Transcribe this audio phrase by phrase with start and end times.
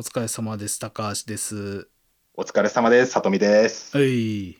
[0.00, 0.80] お疲れ様です。
[0.80, 1.86] 高橋です。
[2.34, 3.10] お疲れ様です。
[3.12, 3.94] さとみです。
[3.94, 4.56] はい。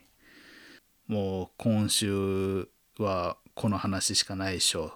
[1.06, 2.68] もう今週
[2.98, 4.92] はこの話しかないでしょ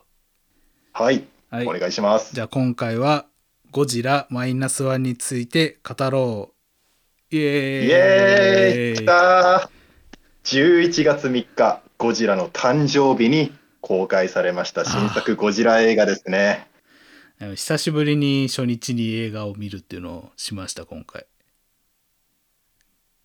[0.93, 1.25] はい、う。
[1.49, 1.67] はい。
[1.67, 2.35] お願いします。
[2.35, 3.25] じゃあ今回は
[3.71, 6.52] ゴジラマイナスワンについて語ろ
[7.32, 7.34] う。
[7.34, 13.50] イエーイイたー !11 月3日、ゴジラの誕生日に
[13.80, 16.68] 公開されました新作ゴジラ映画ですね。
[17.41, 21.27] 久しぶりに初日に映画を見るっていうのをしました今回。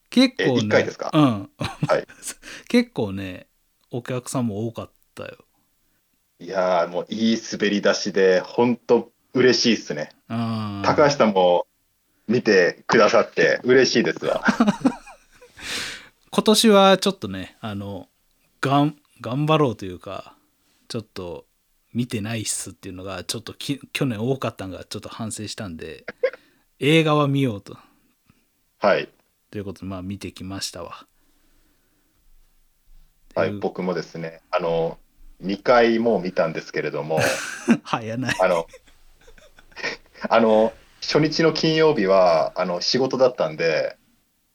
[0.09, 0.83] 結構ね。
[0.83, 1.11] ですか？
[1.13, 1.49] うん。
[1.87, 2.07] はい。
[2.67, 3.47] 結構ね、
[3.91, 5.37] お客さんも多かったよ。
[6.39, 10.09] いやー、もういい滑り出しで、ほんと嬉しいっすね。
[10.29, 11.67] うん高橋さんも
[12.27, 14.43] 見てくださって嬉しいですわ。
[16.31, 18.07] 今年はちょっとねあの
[18.61, 20.35] がん頑張ろうというか
[20.87, 21.45] ちょっと
[21.93, 26.05] 見てないっすっていうのがちょっとき去年多かったんがちょっと反省したんで
[26.79, 27.77] 映画は見ようと。
[28.77, 29.09] はい。
[29.51, 31.07] ということでまあ見てきましたわ。
[33.35, 34.97] はい、僕もですね、あの、
[35.41, 37.19] 2回もう見たんですけれども、
[37.83, 38.37] 早ない。
[38.41, 38.67] あの、
[40.29, 43.97] あの、初日の金曜日は、あの、仕事だったんで、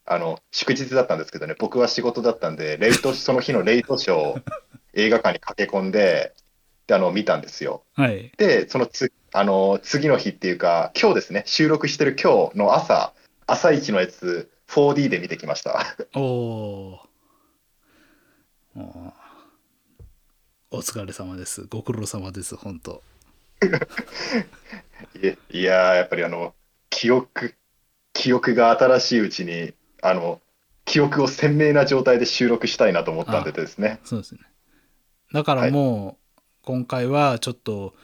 [0.05, 4.39] あの、祝日だったんですけどね、僕は仕事だったんで、レイト、その日のレイトショーを
[4.92, 6.44] 映画館に駆け込んで、で、
[6.92, 7.84] あの、見たんですよ。
[7.94, 13.14] はいで、そのつ、あの、次の日っていうか、今日ですね、収録してる今日の朝、
[13.46, 15.96] 朝一のやつ、4D で見てきました。
[16.14, 17.14] おー
[18.77, 19.12] おー
[20.70, 23.00] お疲れ様ですご苦労様です本当
[25.22, 25.28] い
[25.60, 26.55] いやー、やっぱりあの、
[26.90, 27.55] 記憶、
[28.12, 30.40] 記憶が新しいうちに、あの、
[30.84, 34.00] 記憶を鮮明な状態で収録したいなと思ったんでですね。
[34.05, 34.40] そうですね。
[35.32, 36.23] だからもう、
[36.65, 37.95] 今回はちょっと、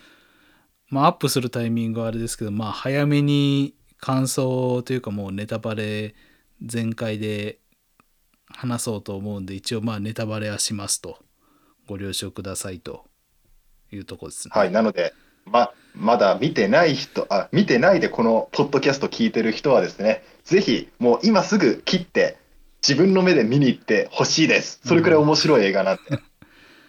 [0.89, 6.14] まあ、アップするタイミングはあれですけど、まあ、早めに感想というか、もうネタバレ
[6.62, 7.58] 全開で
[8.48, 11.19] 話そうと思うんで、一応、まあ、ネタバレはしますと、
[11.87, 13.04] ご了承くださいと
[13.93, 14.53] いうところですね。
[14.54, 15.15] はい、なので、
[15.47, 22.38] ま、まだ見てない人、あ、見てないでこのポッドキャスト聞いてる人はですね、ぜひ、もう今すぐ切って、
[22.87, 24.81] 自分の目で見に行ってほしいです。
[24.84, 26.03] それくらい面白い映画なんで。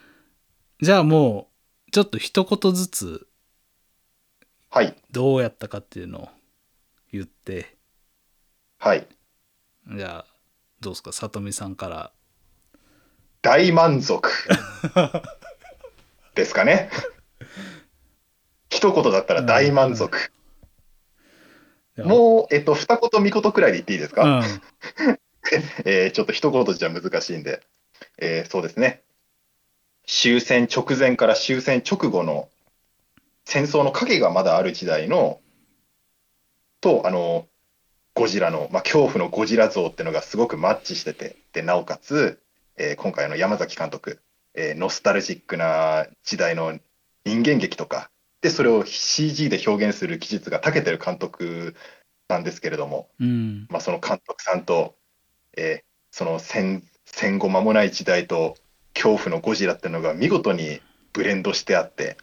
[0.81, 1.50] じゃあもう、
[1.91, 3.27] ちょっと一言ずつ、
[4.69, 6.29] はい、どうやったかっていうのを
[7.11, 7.75] 言って、
[8.79, 9.05] はい。
[9.93, 10.25] じゃあ、
[10.79, 12.11] どうですか、さとみさんから。
[13.41, 14.29] 大満足
[16.33, 16.89] ですかね。
[18.69, 20.31] 一言だったら大満足。
[21.97, 24.43] もう、えっと、二言三言くらいで言っていいですか、うん。
[25.83, 27.61] えーちょっと一言じゃ難しいんで、
[28.17, 29.03] えーそうですね。
[30.07, 32.49] 終戦直前から終戦直後の
[33.45, 35.39] 戦争の影がまだある時代の、
[36.79, 37.47] と、あの、
[38.13, 42.41] ゴジラの、まあ、恐怖のゴジラ像っていうのがすごくマッチしてて、で、なおかつ、
[42.77, 44.19] えー今回の山崎監督、
[44.53, 46.79] えーノスタルジックな時代の
[47.25, 48.09] 人間劇とか、
[48.41, 51.75] で、それを CG で表現する技術が長けてる監督
[52.27, 53.67] なんですけれども、うん。
[53.69, 54.95] まあ、その監督さんと、
[55.55, 58.57] えーその戦戦後間もない時代と
[58.93, 60.81] 恐怖のゴジラっていうのが見事に
[61.13, 62.17] ブレンドしてあって、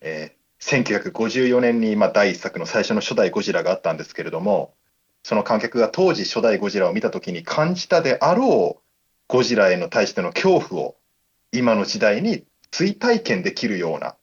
[0.00, 4.74] えー1954年にまあ第一作の最初の初代ゴジラがあったんですけれども
[5.22, 8.82] その観客が当時初代ゴジラを見た時に感じたであろう
[9.28, 10.96] ゴジラへの対しての恐怖を
[11.52, 14.16] 今の時代に追体験できるような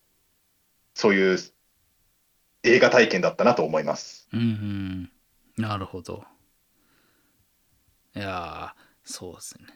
[0.93, 1.37] そういう
[2.63, 4.29] 映画体験だったなと思います。
[4.31, 5.11] うんうん、
[5.57, 6.23] なるほど。
[8.15, 9.67] いやそうですね。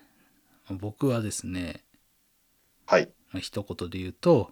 [0.75, 1.83] 僕はですね、
[2.85, 4.51] はい、まあ、一言で言うと、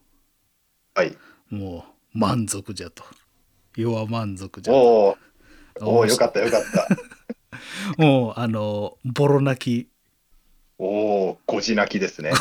[0.94, 1.18] はい
[1.50, 3.04] もう満足じゃと。
[3.76, 5.18] 要は満足じゃと。
[5.82, 6.88] おお、よかったよかった。
[8.02, 9.90] もう、あの、ボロ泣き。
[10.78, 12.32] おお、ゴジ泣きですね。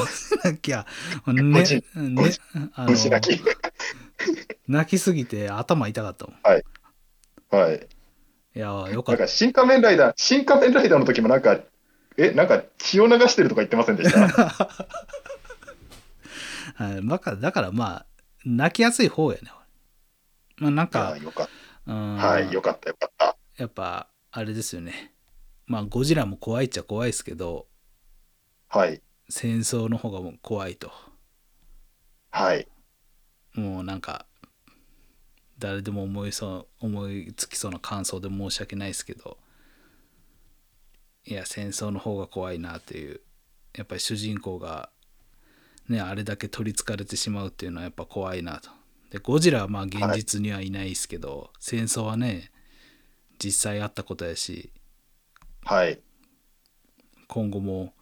[0.44, 0.86] 泣きや、
[1.26, 2.40] ゴねジ、ねゴジ、
[2.74, 3.42] あゴジ泣き。
[4.68, 6.36] 泣きすぎて頭痛かったもん。
[6.42, 7.88] はい。
[8.56, 9.20] いやーよかった。
[9.20, 11.60] なんか、新仮面ライダー、新仮面ライダーの時もなんか、
[12.16, 14.28] え、なんか血を流してるとか言ってませんでした？
[16.76, 18.06] はい、だから、だからまあ、
[18.44, 19.50] 泣きやすい方やね。
[20.56, 21.48] まあなんいかや、よかっ
[21.86, 22.26] うんた。
[22.26, 23.36] はい、よかったよかった。
[23.56, 25.14] やっぱあれですよね
[25.66, 27.66] まあゴジラも怖いっちゃ怖いですけど
[28.68, 30.90] はい、戦争の方がもう怖いと
[32.30, 32.66] はい。
[33.54, 34.26] もうなんか
[35.58, 39.38] 誰でも思いそう思いつきそうな感想で申し訳ないですけど
[41.26, 43.20] いや戦争の方が怖いなっていう
[43.76, 44.90] やっぱり主人公が
[45.88, 48.70] ねあれだけ取りつかれてしまうっていうのはやっぱ怖いなと
[49.10, 52.50] でゴジラはまあ現実にはいないですけど、戦争はね
[53.38, 54.72] 実際あったことやし
[55.64, 56.00] はい。
[57.28, 57.94] 今後も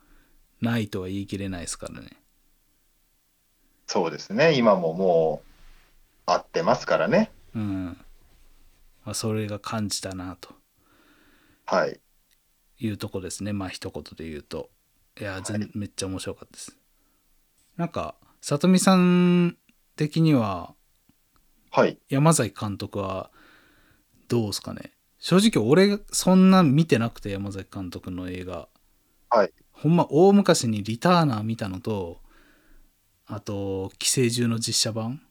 [0.60, 2.22] ないとは言い切れないですからね
[3.86, 4.54] そうですね。
[4.54, 5.42] 今もも
[6.26, 7.30] う、合ってますからね。
[7.54, 7.84] うん、
[9.04, 10.54] まあ、それが感じたなと
[11.66, 12.00] はい。
[12.82, 13.52] いうとこですね。
[13.52, 14.70] まあ一言で言うと。
[15.20, 15.70] いや全、はい。
[15.74, 16.76] めっちゃ面白かったです。
[17.76, 19.56] なんか里見さん
[19.96, 20.74] 的には
[21.70, 21.98] はい。
[22.08, 23.30] 山崎監督は
[24.28, 24.92] どうですかね。
[25.18, 28.68] 正直俺そんな見てなくて山崎監督の映画。
[29.30, 29.52] はい。
[29.70, 32.20] ほんま大昔に「リターナー」見たのと
[33.26, 35.22] あと「寄生獣」の実写版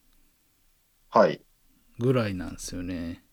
[1.09, 1.41] はい。
[1.99, 3.23] ぐらいなんですよね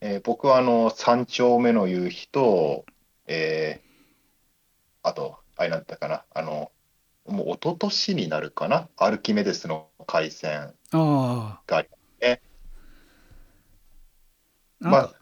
[0.00, 2.84] えー僕はあの、三丁目の夕日と、
[3.26, 3.88] えー
[5.02, 6.70] あと、あれなんだったかな、あの、
[7.26, 12.42] もう一昨年になるかな、アルキメデスの回戦あがありますね。
[14.82, 15.14] あなんか、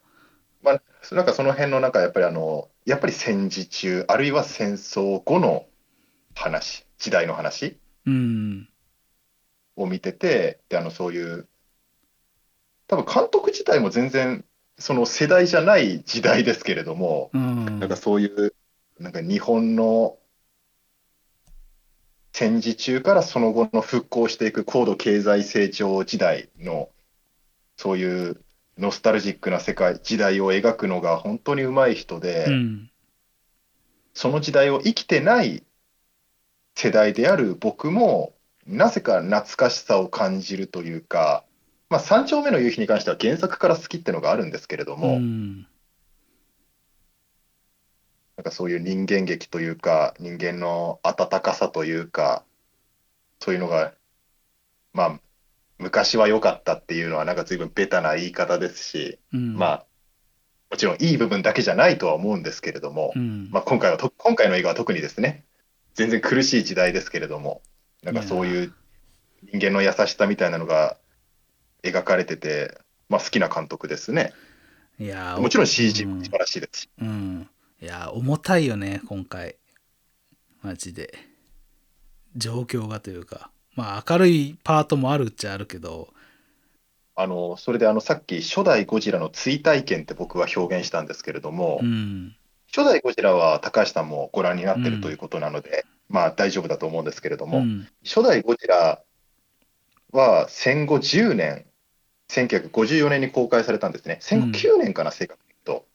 [0.63, 5.67] まあ、なんかその辺のなんかやっぱりあの、やっぱり戦時中、あるいは戦争後の
[6.35, 8.69] 話、時代の話うん。
[9.77, 11.49] を見てて、で、あの、そういう、
[12.89, 14.45] 多分監督自体も全然、
[14.79, 17.81] その世代じゃない時代ですけれども、うん。
[17.81, 18.55] なんかそういう、
[18.99, 20.19] なんか日本の
[22.33, 26.91] 戦時中からその後の復興していく高度経済成長時代の、
[27.77, 28.45] そういう
[28.77, 32.91] ノスタルジックな世界、時代を描くのが本当に上手い人で、うん。
[34.13, 35.65] その時代を生きてない
[36.75, 38.35] 世代である僕も、
[38.67, 41.46] なぜか懐かしさを感じるというか、
[41.89, 45.67] まあ、三丁目の夕日に関しては原作から好きってのがあるんですけれども、うん。
[48.37, 52.45] なんかそういう人間劇というか、人間の温かさというか、
[53.41, 53.95] そういうのが、
[54.93, 55.21] まあ、
[55.79, 59.55] 昔は良かったっていうのは、なんか随分ベタな言い方ですし、うん。
[59.55, 59.87] まあ、
[60.71, 63.49] もちろんいい部分だけじゃないとは思うんですけれども、うん。
[63.51, 65.45] まあ、今回はと、今回の映画は特にですね、
[65.95, 67.63] 全然苦しい時代ですけれども、
[68.03, 68.75] なんかそういう
[69.45, 70.99] 人間の優しさみたいなのが
[71.91, 72.79] 描かれてて、
[73.09, 74.33] まあ、好きな監督ですね。
[74.99, 76.19] いやーもちろん CG うん。
[76.19, 76.81] も素晴らしいです。
[76.83, 77.49] し、うん。
[77.81, 79.57] いやー重たいよね今回。
[80.63, 81.15] マジで。
[82.37, 83.51] 状況がというか。
[83.75, 86.09] まあ明るいパートもあるっちゃあるけど。
[87.15, 92.37] あの、それであの、さっき初代ゴジラの追体験って僕は表現したんですけれども、うん。
[92.75, 97.89] 初代ゴジラは高橋さんもご覧になってるということなので、まあ大丈夫だと思うんですけれども、うん。
[98.05, 99.03] 初代ゴジラ
[100.13, 101.67] は戦後10年、
[102.29, 104.19] 1954年に公開されたんですね。
[104.21, 105.87] 戦後9年かな、正確に言うと。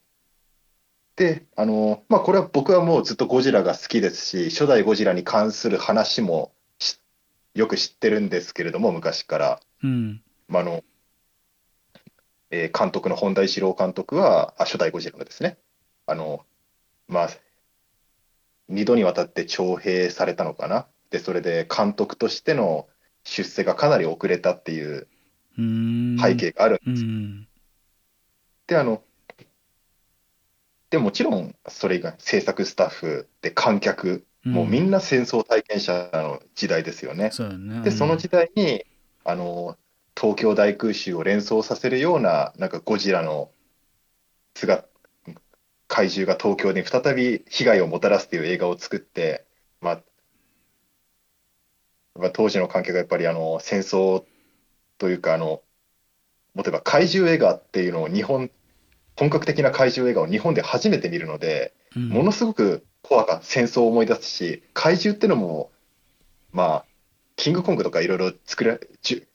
[1.16, 7.00] で、あの、まあこれは僕はもうずっとゴジラが好きですし、初代ゴジラに関する話もし
[7.54, 9.60] よく知ってるんですけれども、昔から。
[9.84, 10.84] うんまあ、あの、
[12.50, 15.58] えー監督の本田一郎監督は、あ、初代ゴジラのですね、
[16.06, 16.46] あの、
[17.08, 17.30] まあ、
[18.70, 20.88] 二度にわたって徴兵されたのかな。
[21.10, 22.88] で、それで監督としての
[23.24, 25.08] 出世がかなり遅れたっていううん
[25.58, 26.82] 背景がある。
[26.86, 27.48] うん
[28.68, 29.04] で、あの、
[30.90, 37.32] でもちろん、それ以外、制作スタッフで観客、もうみんな戦争体験者の時代ですよね。
[37.32, 38.86] そねで、その時代に、
[39.26, 39.78] あの、
[40.16, 43.52] 東京大空襲を連想させるような、なんかゴジラの
[44.56, 44.88] 姿、
[45.88, 49.46] 怪獣が東京に再び被害をもたらすという映画を作って、
[49.82, 50.02] まあ、
[52.16, 54.24] まあ当時の観客がやっぱりあの戦争
[55.02, 58.52] というか、あの、もっと言えば怪獣映画っていうのを日本、
[59.18, 65.72] 本格的な怪獣映画を日本で初めて見るので、うんものすごく怖か戦争を思い出すし、怪獣ってのも、
[66.54, 66.86] まあ、
[67.36, 68.32] キングコングとかいろいろ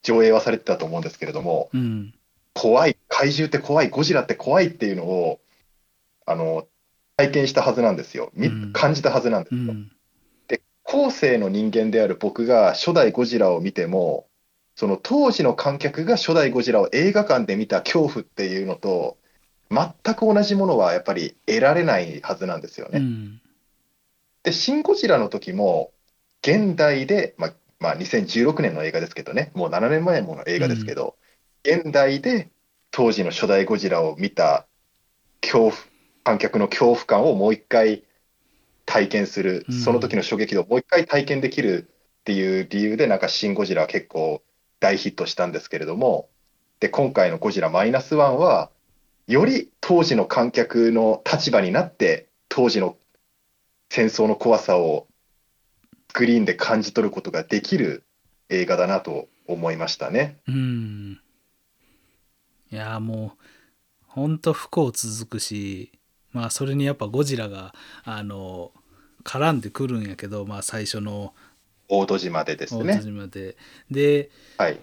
[0.02, 2.14] 上映はされてたと思うんですけれども、うん
[2.54, 5.40] 怖い、怪獣って怖い、ゴジラって怖いっていうのを、
[6.24, 6.68] あの、
[7.16, 8.30] 体験したはずなんですよ。
[8.34, 9.60] みうん感じたはずなんですよ。
[9.60, 9.90] うん
[10.46, 14.28] で、後世の人間である僕が初代ゴジラを見ても、
[14.76, 19.16] その当時の観客が初代ゴジラを映画館で見た恐怖っていうのと、
[19.70, 22.98] 全く同じものはやっぱり得られないはずなんですよね。
[22.98, 23.40] うん。
[24.42, 25.92] で、シン・ゴジラの時も、
[26.42, 31.16] 現代で、まあ、まあ、2016年の映画ですけどね、もう7年前もの映画ですけど、
[31.64, 32.50] 現代で
[32.90, 34.66] 当時の初代ゴジラを見た
[35.40, 35.72] 恐怖、
[36.22, 38.04] 観客の恐怖感をもう一回
[38.84, 39.74] 体験する、うん。
[39.74, 41.88] その時の衝撃度をもう一回体験できる
[42.20, 44.42] っていう理由で、なんかシン・ゴジラは結構
[44.86, 46.28] 大ヒットしたんですけれども、
[46.78, 48.70] で、今回のゴジラマイナスワンは、
[49.26, 52.96] より当時の観客の立場になって、当時の
[53.90, 55.08] 戦争の怖さを
[56.10, 58.04] スクリーンで感じ取ることができる
[58.48, 60.38] 映画だなと思いましたね。
[60.48, 61.20] うん
[62.70, 63.44] いやもう
[64.06, 65.92] ほんと不幸続くし
[66.32, 67.74] まあそれにやっぱゴジラが
[68.04, 68.72] あの
[69.24, 71.34] 絡んでくるんやけどまあ最初の
[71.88, 73.00] 大戸島でです大戸ね。
[73.02, 73.56] 島で、
[73.90, 74.80] ではい。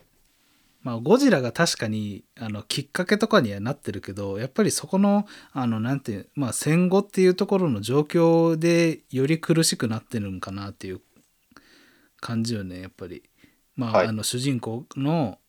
[0.81, 10.99] まあ、ゴジラが確かにあのきっかけとかにはなってるけどやっぱりそこのあのなんていう、まあ、戦後っていうところの状況でより苦しくなってるんかなっていう
[12.19, 13.23] 感じよねやっぱり。
[13.75, 15.39] まあはいあの主人公の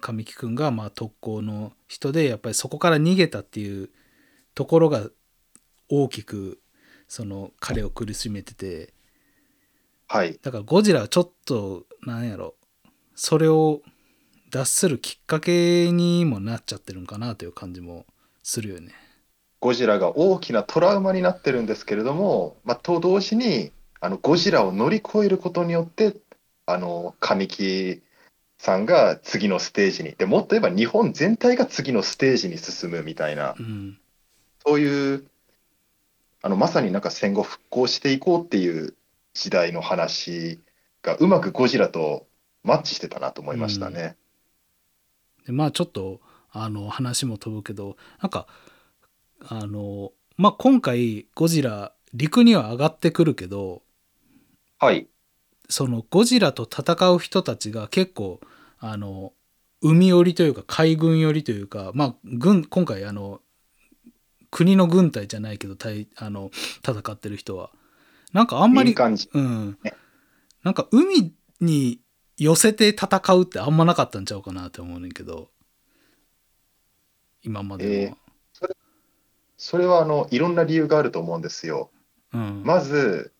[0.00, 3.90] 神木君がまあ特攻の人でやっぱりそこから逃げたっていう
[4.54, 5.08] ところが
[5.88, 6.60] 大きく
[7.08, 8.92] その彼を苦しめてて
[10.08, 10.38] はい。
[10.42, 12.54] だからゴジラはちょっとなんやろ
[13.14, 13.80] それを
[14.50, 18.06] 脱するきっかけにもなっちゃってるんかなという感じも
[18.42, 18.92] するよね。
[19.60, 26.14] ゴジラが大きなトラウマになってるんですけれども、まあ、と同時にあのゴジラを乗り越えることによって
[26.66, 28.02] あの神木
[28.58, 33.98] さんが次のステージにでもっと言えば日本全体が次のステージに進むみたいなうん、
[34.66, 35.24] そういう
[36.42, 38.94] あのまさになんか戦後復興していこうっていう
[39.34, 40.60] 時代の話
[41.02, 42.26] がうまくゴジラと
[42.62, 44.16] マッチしてたなと思いましたね。
[45.46, 48.46] でまあちょっとあの話も飛ぶけどなんか
[49.46, 53.82] あのまあ今回ゴジラ陸には上がってくるけど
[54.78, 55.08] はい、
[55.68, 58.40] そのゴジラと戦う人たちが結構
[58.78, 59.32] あの
[59.80, 63.40] 海寄りというか海軍寄りというかまあ軍今回あの
[64.50, 66.50] 国の軍隊じゃないけど対あの
[66.86, 67.70] 戦ってる人は
[68.34, 69.78] なんかあんまり民間人うん。
[69.82, 69.94] ね
[70.64, 72.00] なんか海に
[72.36, 75.48] 寄せて戦うってあんまなかったんちゃうかなって思うねんけど。
[77.42, 78.16] 今までのは、
[79.56, 81.90] それはあのいろんな理由があると思うんですよ。
[82.32, 82.62] うん。
[82.64, 83.32] まず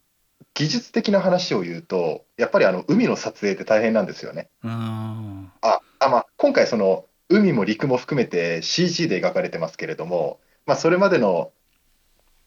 [0.54, 4.48] 技術的な話を言うとやっぱりあの海の撮影って大変なんですよね。
[4.62, 5.50] うん。
[5.60, 11.50] ああまあ、今回その海も陸も含めて CG で描かれてますけれども、まあ、それまでの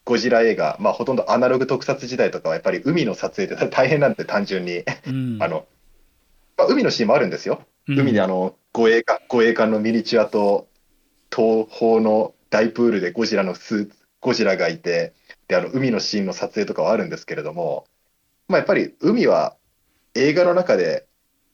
[0.07, 4.85] ゴジラ映画、まあ、ほとんどアナログ特撮時代とかはやっぱり海の撮影って 大変なんで単純に。
[5.05, 5.37] うん。
[5.41, 5.67] あの、
[6.55, 7.61] まあ、海のシーンもあるんですよ。
[7.89, 7.99] うん。
[7.99, 10.69] 海であの護衛艦護衛艦のミニチュアと
[11.29, 15.13] 東方の大プールでゴジラのスーツゴジラがいて
[15.49, 17.85] であの海のシーンの撮影とかはあるんですけれども、
[18.47, 19.57] まあ、やっぱり海は
[20.15, 21.05] 映画の中で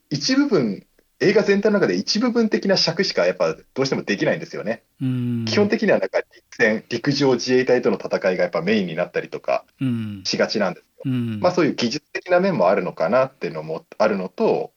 [0.10, 0.86] 一部分
[1.24, 4.84] 映画全体の中で一部分的な尺しかやっぱどうしてもできないんですよね。
[5.02, 11.04] うん基本的にはなんか陸戦陸上自衛隊との戦いがやっぱメインになったりとかうんしがちなんですよ。
[11.06, 14.72] うんまあそういう技術的な面もあるのかなっていうのもあるのと、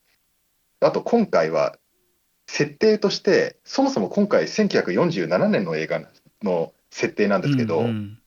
[0.80, 1.76] あと今回は
[2.46, 6.02] 設定として、そもそも今回1947年の映画
[6.42, 8.18] の設定なんですけど、うんうん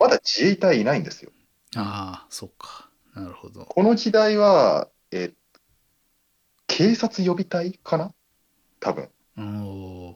[0.00, 1.32] まだ自衛隊いないんですよ。
[1.74, 5.32] ああそうかなるほどこの時代は、えー
[6.68, 8.14] 警察予備隊かな？
[8.78, 9.08] 多分。
[9.36, 10.14] おー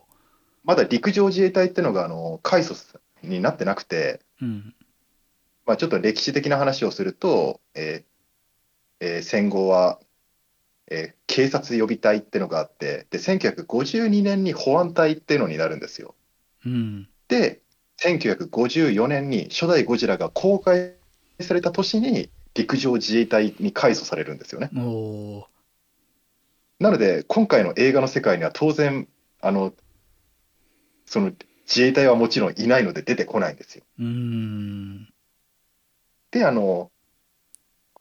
[0.64, 2.76] まだ陸上自衛隊っていうのがあの改組
[3.25, 4.75] になってなくて、うん
[5.66, 9.99] まあ、ちょっと歴史的な話をすると、えーえー戦後は、
[10.88, 16.14] えー警察予備隊っていうのがあってで、1952年に保安隊っていうのになるんですよ。
[16.66, 17.62] うんで、
[18.02, 20.92] 1954年に初代ゴジラが公開
[21.40, 24.71] された年に陸上自衛隊に改組されるんですよね。
[24.76, 25.51] おー
[26.83, 29.07] なので、今回の映画の世界には当然、
[29.41, 29.73] あの
[31.07, 31.33] その
[31.69, 33.85] 自衛隊はもちろんいないので出てこないんですよ。
[34.01, 35.09] うーん
[36.33, 36.91] で、あの、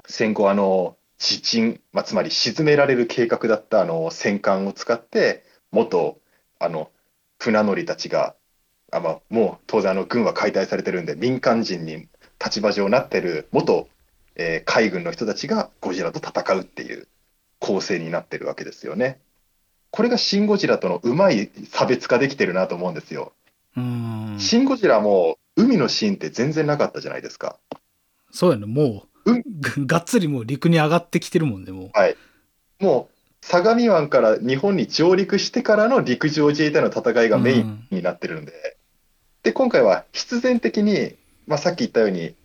[0.08, 6.18] 戦後、あの、地沈、まあ、つまり沈められる計画だったあの戦艦を使って、元、
[6.58, 6.90] あの、
[7.38, 8.36] 船乗りたちが、
[8.92, 12.08] あまあ、もう当然あの軍は解体されてるんで、民間人に
[12.44, 13.88] 立場上なってる元、
[14.36, 17.08] えー海軍の人たちがゴジラと戦うっていう
[17.62, 19.20] 構成になってるわけですよね。
[19.91, 23.32] これがシン・ゴジラとのうまい差別化できてるなと思うんですよ。
[23.77, 27.58] うーんシン・ゴジラも海のシーンって全然なかったじゃないですか。
[28.32, 31.91] そうやねもう、うんが がっつりもう陸に上がってきてるもんねも
[32.80, 38.77] うもう相模湾から日本に上陸してからの陸上自衛隊の戦いがメインになってるんで、
[39.44, 41.15] で今回は必然的に、
[41.48, 42.36] まあ、さっき言ったように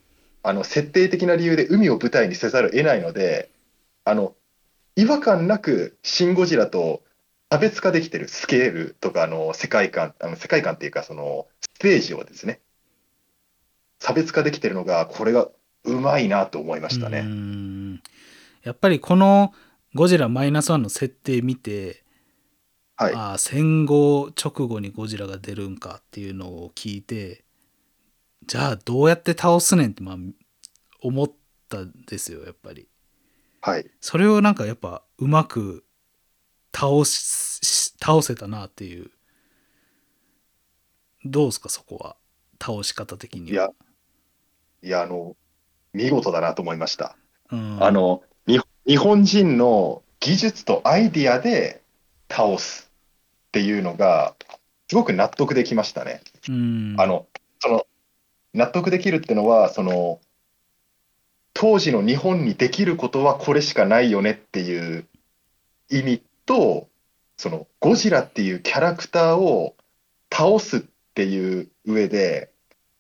[0.43, 3.51] あの設定的な理由で海を舞台にせざるを得ないので
[4.05, 4.35] あの
[4.97, 7.03] 違和感なく「シン・ゴジラ」と
[7.51, 12.61] 差別化できてるスケールとかあの世界観あの世界観っていうかそのステージをですね
[14.01, 15.49] 差別化できてるのがこれが
[15.85, 17.21] うまいなと思いましたね。
[17.23, 18.03] ん
[18.63, 19.55] やっぱりこの
[19.95, 22.05] 「ゴジラマイナスワンの設定見て、
[22.99, 27.45] はいああ戦後直後にゴジラが出るんかっていうのを聞いて
[28.47, 30.17] じゃあどうやって倒すねんってまあ
[31.03, 31.31] 思っ
[31.69, 32.89] たんですよやっぱり。
[33.67, 35.85] はいそれをなんかやっぱうまく
[36.73, 39.11] 倒し倒せたなっていう
[41.25, 42.17] どうですかそこは
[42.63, 43.51] 倒し方的には。
[43.51, 43.69] いや、
[44.83, 45.37] いや、あの、
[45.93, 47.17] 見事だなと思いました。
[47.51, 51.83] うん、あの、に日本人の技術とアイディアで
[52.31, 52.89] 倒す
[53.49, 54.37] っていうのが、
[54.89, 56.23] すごく納得できましたね。
[56.49, 57.27] うん、あの、
[57.59, 57.87] その、
[58.55, 60.21] 納得できるってのは、その、
[61.59, 65.07] 当時の日本にできることはこれしかないよねっていう
[65.89, 66.87] 意味と、
[67.39, 69.75] その、ゴジラっていうキャラクターを
[70.31, 70.81] 倒すっ
[71.15, 72.51] ていう上で、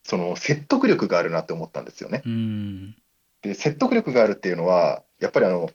[0.04, 2.22] その、説得力があるなって思ったんですよね。
[2.24, 2.96] うん、
[3.42, 5.70] で、説得力があるっていうのは、やっぱりあの、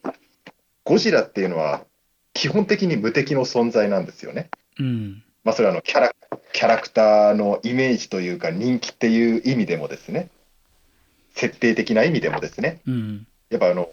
[0.84, 1.86] ゴジラっていうのは、
[2.34, 4.50] 基本的に無敵の存在なんですよね。
[4.80, 6.16] うん、まあ、それはあのキャラ
[6.52, 10.30] キャラクターのイメージというか、人気っていう意味でもですね、
[11.34, 13.90] 設定的な意味でもですね、うん、やっぱあの、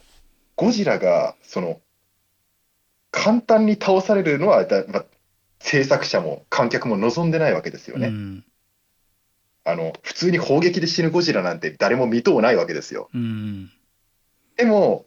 [0.57, 1.81] ゴジラが、その、
[3.11, 5.05] 簡単に倒されるのは、だまあ、
[5.61, 8.09] 制作者も観客も望んでないわけですよね。
[8.09, 8.45] うん、
[9.65, 13.09] あの、普通に砲撃で死ぬゴジラなんて誰も見とうないわけですよ。
[13.15, 13.71] うん、
[14.57, 15.07] でも、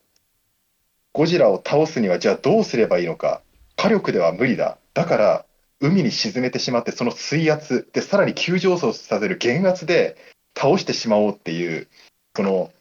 [1.13, 3.41] ゴジラを倒すには、じゃあどうすればいいのか。
[3.75, 4.77] 火力では無理だ。
[4.93, 5.45] だから、
[5.79, 10.15] 海に沈めてしまって、その水圧で、さらに急上昇させる減圧で
[10.55, 11.87] 倒してしまおうっていう、
[12.35, 12.71] その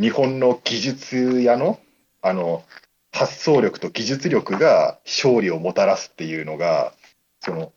[0.00, 1.78] 日本の技術屋の
[2.22, 2.64] あの
[3.12, 6.92] 発想力と技術力が勝利をもたらすっていうのが、
[7.40, 7.72] その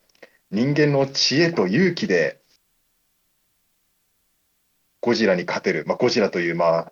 [0.50, 2.40] 人間の知恵と勇気で
[5.02, 6.92] ゴジラに勝てる、まあ、ゴジラという、まあ、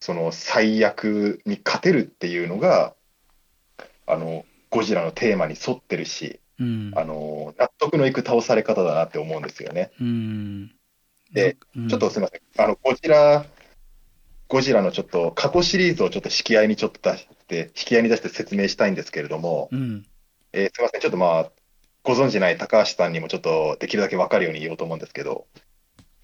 [0.00, 2.94] その最悪に勝てるっていうのが、
[4.06, 9.90] あのゴジラのテーマに沿ってるし、うん、あの納得のいく倒され方だなって思うんですよね。
[10.00, 10.75] うん、で、
[11.76, 11.88] うん。
[11.88, 13.44] ちょっとすみません、あのゴジラ、
[14.48, 20.06] ゴジラのちょっと過去シリーズをちょっと引き合いにちょっと出して、引き合いに出して説明したいんですけれども、うん、
[20.52, 21.50] えーすみません、ちょっとまあ、
[22.02, 25.46] ご存じない高橋さんにもちょっとできるだけ分かるように言おうと思うんですけど、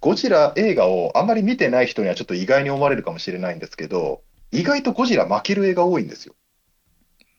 [0.00, 6.34] ゴジラ映画をあんまり見てない人にはちょっと意外に思われるかもしれないんですけど、意外とゴジラ負ける映画多いんですよ。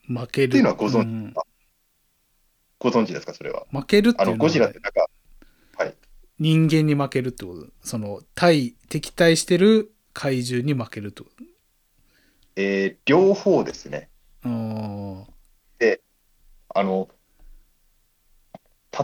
[0.08, 0.46] 負ける。
[0.46, 1.46] っていうのはご存知うんですか、
[2.78, 3.66] ご存知ですか、それは。
[3.70, 5.06] 負けるってあの、いうのはゴジラってなんか、
[6.38, 7.66] 人間に負けるってこと。
[7.82, 11.28] その対敵対してる怪獣に負けるってこ
[12.56, 14.08] えー両方ですね。
[14.42, 15.24] とあ
[16.76, 17.08] あの、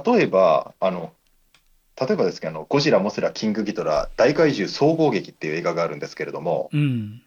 [0.05, 1.13] 例えば、あの、
[2.01, 7.23] 例えばですけど、あのゴジラ、モスラ、キングギドラ、大怪獣総合劇っていう映画があるんですけれども、ーうん。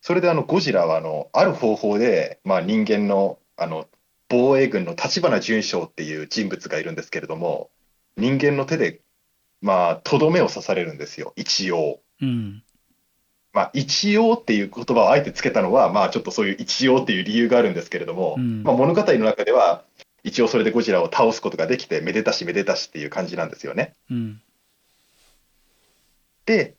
[0.00, 3.86] それであのゴジラはあのある方法で、まあ、人間のあの
[4.28, 7.70] 防衛軍の立花淳章っていう人物がいるんですけれども、
[8.16, 9.00] 人間の手で、
[9.64, 12.00] まあ、とどめを刺されるんですよ、一応。
[12.20, 12.62] うん。
[13.54, 18.62] まあ、一応っていう言葉をあえてつけたのは、まあ、ちょっとそういう一応っていう理由があるんですけれども、うん。
[18.62, 19.84] まあ、物語の中では、
[20.22, 23.94] 一応それでゴジラを倒すことができて、めでたしめでたしっていう感じなんですよね。
[24.10, 24.42] うん。
[26.44, 26.74] で、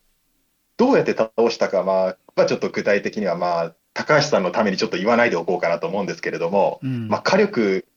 [0.78, 7.08] どうやって倒したか、まあ、まあ、ちょっと具体的には、まあ、高橋さんのためにちょっと言わないでおこうかなと思うんですけれども、うん。
[7.08, 7.88] まあ、火力、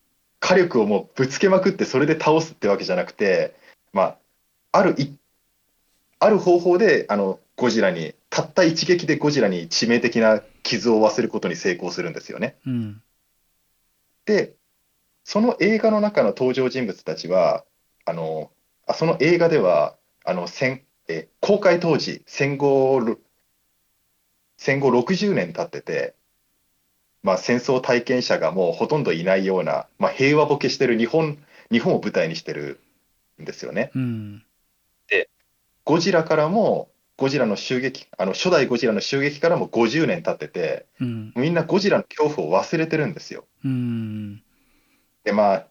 [0.40, 3.54] 火力をもうぶつけまくって、それで倒すってわけじゃなくて、
[3.92, 4.18] まあ、
[4.78, 5.18] あるい
[6.20, 12.56] ある方法であのゴジラに、たった一撃でゴジラに致命的な傷を負わせることに成功するんですよね。
[12.64, 13.02] うん
[14.24, 14.54] で、
[15.24, 17.64] その映画の中の登場人物たちは、
[18.04, 18.52] あの
[18.86, 23.18] あその映画ではあの戦え公開当時戦後、ろ
[24.58, 26.14] 戦後60年経ってて、
[27.22, 31.38] まあ、戦争体験者がもうほとんどいないような、まあ、平和ボケしてる日本
[31.72, 32.80] 日本を舞台にしてる
[33.40, 33.90] んですよね。
[33.94, 34.44] うん
[35.88, 43.46] ゴジラからも、ゴジラの襲撃、あの初代ゴジラの襲撃からも50年経ってて、うんみんなゴジラの恐怖を忘れてるんですよ。
[43.64, 44.42] うん
[45.24, 45.66] で、まあ、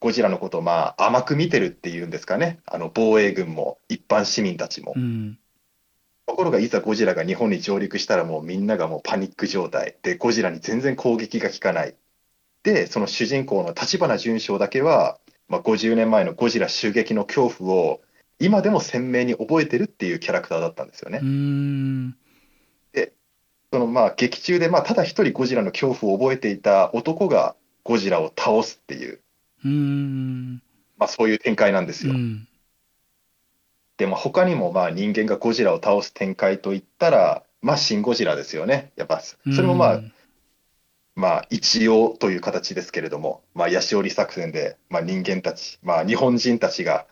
[0.00, 4.94] ゴジラのことをまあ甘く見てるっていうんですかね、あの防衛軍も一般市民たちも。
[4.96, 5.38] うん
[6.26, 11.94] ところがいざゴジラが日本に上陸したら、もうみんながもうパニック状態で、ゴジラに全然攻撃が効かない。
[12.62, 18.00] で、その主人公の立花淳章だけは、まあ、50年前のゴジラ襲撃の恐怖を
[18.40, 21.26] 今でも鮮明に覚えてるっていうキャラクターだったんですよねう。
[21.26, 22.16] ん
[23.72, 29.20] そのまあ劇中でまあただ一人ゴジラの恐怖を覚えていた男がゴジラを倒すっていう、
[29.64, 30.62] うん
[30.96, 32.14] まあ、そういう展開なんですよ。
[32.14, 32.48] うん
[33.98, 38.92] でも他にもまあ人間がゴジラを倒す展開といったら、まあ、シン・ゴジラですよね。
[38.94, 40.00] やっぱそれもまあ、
[41.16, 47.06] まあ一応という形ですけれども、まあ、ヤシオリ作戦で、まあ、人間たち、まあ、日本人たちが、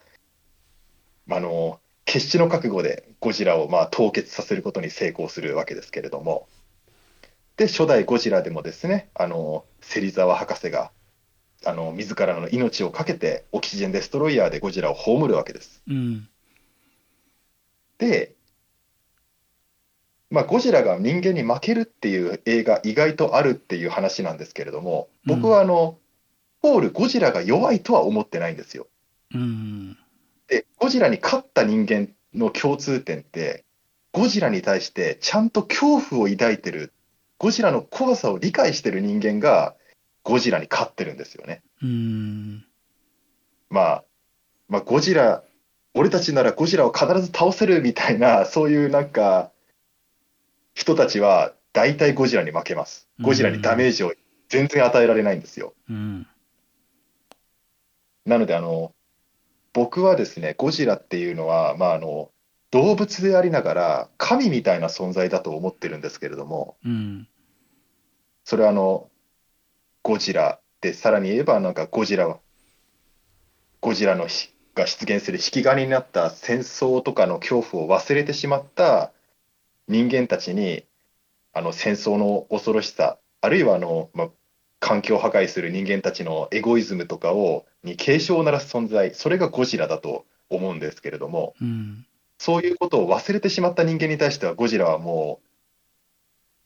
[1.31, 6.49] あの決死の覚悟でゴジラをまあ凍結させることに成功するわけですけれども、
[7.57, 10.91] で初代ゴジラでもですね、あの芹沢博士が
[11.65, 15.83] あの自らの命を懸けてオキシジェンデストロイヤーでゴジラを葬るわけです。
[15.89, 16.29] うん。
[17.99, 18.35] で、
[20.31, 25.99] まあ、ゴジラが人間に負けるっていう映画意外とあるっていう話なんですけれども僕はあの、
[26.61, 28.87] ポールゴジラが弱いとは思ってないんですよ。
[29.35, 29.97] うん。
[30.49, 33.65] でゴジラに勝った人間の共通点って
[34.13, 36.93] ゴジラに対してちゃんと恐怖を抱いてる
[37.39, 39.75] ゴジラの怖さを理解してる人間が
[40.27, 41.63] ゴジラに勝ってるんですよね。
[41.83, 42.65] うん。
[43.71, 44.05] まあ、
[44.69, 45.45] まあ、ゴジラ、
[45.95, 49.53] 俺たちならゴジラを必ず倒せるみたいな、そういうなんか、
[50.75, 53.09] 人たちは大体ゴジラに負けます。
[53.21, 54.15] ゴジラにダメージを
[54.49, 55.75] 全然与えられないんですよ。
[55.89, 56.27] うん。
[58.25, 58.96] なので、あの、
[59.77, 62.31] 僕はですね、ゴジラっていうのは、まあ、あの、
[62.71, 67.29] 動物でありながら、神みたいな存在だと思ってるんですけれども、うん。
[68.45, 69.11] それはあの、
[70.03, 72.39] ゴジラで、さらに言えば、なんかゴジラは、
[73.83, 79.13] ゴジラのひが出現する引き金になった戦争とかの恐怖を忘れてしまった
[79.89, 80.87] 人間たちに、
[81.53, 84.29] あの戦争の恐ろしさ、あるいはあの、まあ、
[84.81, 92.07] 環境を破壊する人間たちのエゴイズムとかをに警鐘を鳴らす存在、それがゴジラだと思うんですけれども、うん。
[92.39, 95.41] そういうことを忘れてしまった人間に対しては、ゴジラはも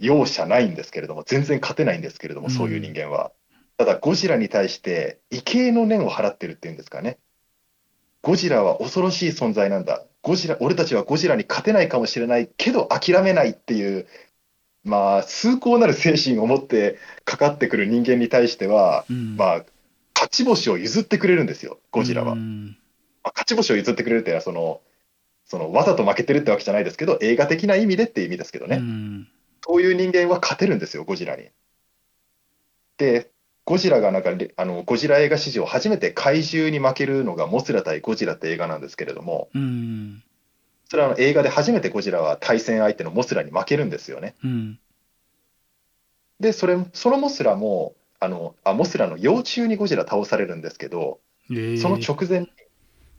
[0.00, 3.32] う容赦ないんですけれども、全然勝てないんですけれども、うんそういう人間は。
[3.76, 7.18] ただ、ゴジラに対して、畏敬の念を払ってるっていうんですかね。
[8.22, 10.04] ゴジラは恐ろしい存在なんだ。
[10.22, 14.06] ゴジラ、俺たちはゴジラに勝てないかもしれないけど、諦めないっていう、
[14.90, 19.36] まあ、崇高なる精神を持ってかかってくる人間に対しては、うん。
[19.36, 19.64] まあ、
[20.14, 22.32] 勝ち星を譲ってくれるんですよ、ゴジラは。
[22.32, 22.76] うん。
[23.22, 24.80] まあ勝ち星を譲ってくれるっていうのはその、
[25.44, 29.28] そのわざと負けてるってわけじゃないですけど、映画的な意味でっていう意味ですけどね、うん。
[29.64, 31.50] そういう人間は勝てるんですよ、ゴジラに。
[32.98, 33.30] で、
[33.64, 40.22] ゴジラがなんかレあの、ゴジラ映画史上初めて怪獣に負けるのがモスラ対ゴジラって映画なんですけれども、うん。
[40.90, 44.34] それは映画で初めてゴジラは対戦相手のモスラに負けるんですよね。
[44.42, 44.80] うん。
[46.40, 52.48] で、それそのモスラも、あのあモスラの幼虫にゴジラ倒されるんですけど、ええその直前に、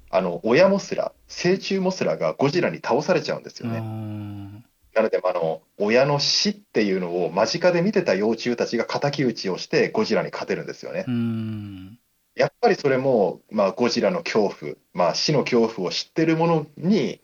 [0.10, 3.80] あの親モスラ、成虫モスラがゴジラに倒されちゃうんですよね。
[3.80, 4.66] ね。
[4.94, 11.06] なので、まああの親の死っていうのを間近で見てた幼虫たちが敵討ちをしてゴジラに勝てるんですよね。
[11.08, 11.98] うん。
[12.36, 17.22] やっぱりそれも、まあ、ゴジラの恐怖、まあ、死の恐怖を知ってるものに、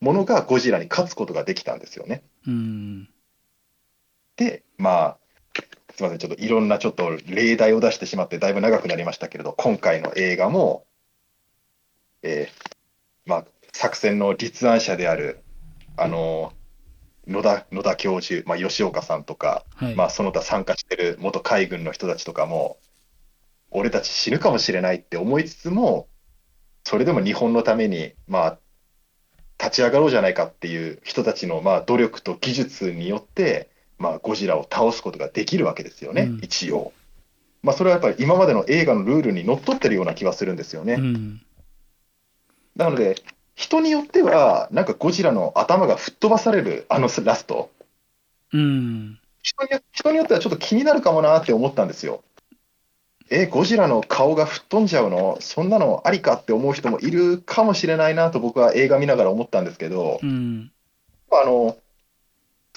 [0.00, 2.22] ものがゴジラに勝つことができたんですよね。
[2.46, 3.08] うん。
[4.36, 5.18] で、まあ、
[5.94, 10.86] すみません、ちょっといろんなちょっと例題を出してしまって、だいぶ長くなりましたけれど、今回の映画も、
[12.22, 12.68] えー
[13.26, 15.42] まあ、作戦の立案者である、
[15.96, 16.52] あの
[17.26, 19.94] 野田野田教授、まあ、吉岡さんとか、はい。
[19.94, 22.78] まあ、その他参加してる元海軍の人たちとかも、
[23.70, 26.08] 俺たち死ぬかもしれないって思いつつも、
[26.84, 28.58] それでも日本のために、まあ、
[29.60, 33.68] 立ち上がろうじゃないかっていう人たちの、まあ、努力と技術によって、
[33.98, 36.92] まあ、ゴジラを倒すことができるわけですよね、うん一応。
[37.62, 40.94] まあ、それはやっぱり今までの映画のルールにのっとってるような気はするんですよね。
[40.94, 41.40] うん。
[42.76, 43.16] なので、
[43.56, 47.70] 人によっては、なんかゴジラの頭が吹っ飛ばされるあのラスト、
[48.52, 49.18] うん。
[49.42, 52.22] 人によ人によってはちょっと気になるかもなって思ったんですよ。
[53.30, 55.36] え、ゴジラの顔が吹っ飛んじゃうの？
[55.40, 60.72] そんなのありかって思う人もいるかもしれないなと僕は映画見ながら思ったんですけどう、ん。
[61.30, 61.76] あの、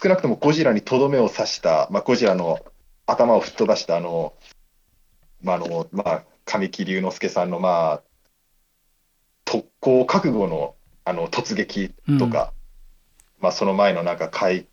[0.02, 2.60] 少なくともゴジラにとどめを刺した、まあ、ゴジラの
[3.06, 4.34] 頭を吹っ飛ばしたあの、
[5.42, 8.02] まあ、あの、まあ、神木隆之介さんの、まあ、
[9.46, 12.52] 特攻覚悟の、あの、突撃とか、
[13.40, 14.66] まあ、その前のなんか海、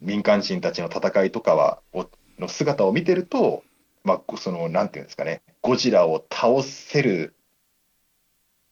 [0.00, 2.06] 民間人たちの戦いとかは、お
[2.38, 3.62] の姿を見てると、
[4.04, 7.34] まあ、その、なんていうんですかね、ゴジラを倒せる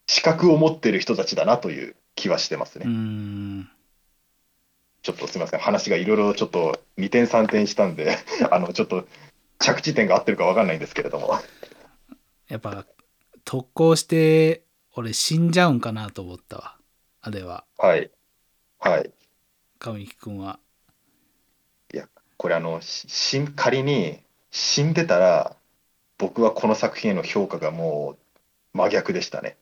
[0.06, 2.84] 資格を持ってる人たちだなという気はしてますね。
[2.86, 3.70] うん。
[5.02, 8.18] ちょっとすみません、話がいろいろちょっと二転三転したんで、
[8.50, 9.06] あのちょっと
[9.58, 11.40] 着地点が合ってるかわかんないんですけれども、
[12.48, 12.86] やっぱ、
[13.44, 14.62] 特攻して、
[14.94, 16.76] 俺死んじゃうんかなと思ったわ。
[17.22, 18.10] あれは、はい、
[18.78, 19.10] はい、
[19.78, 20.58] 神木君は。
[22.42, 24.18] これあの、ししん仮に
[24.52, 25.56] 死んでたら、
[26.18, 28.16] 僕はこの作品への評価がも
[28.74, 29.56] う真逆でしたね。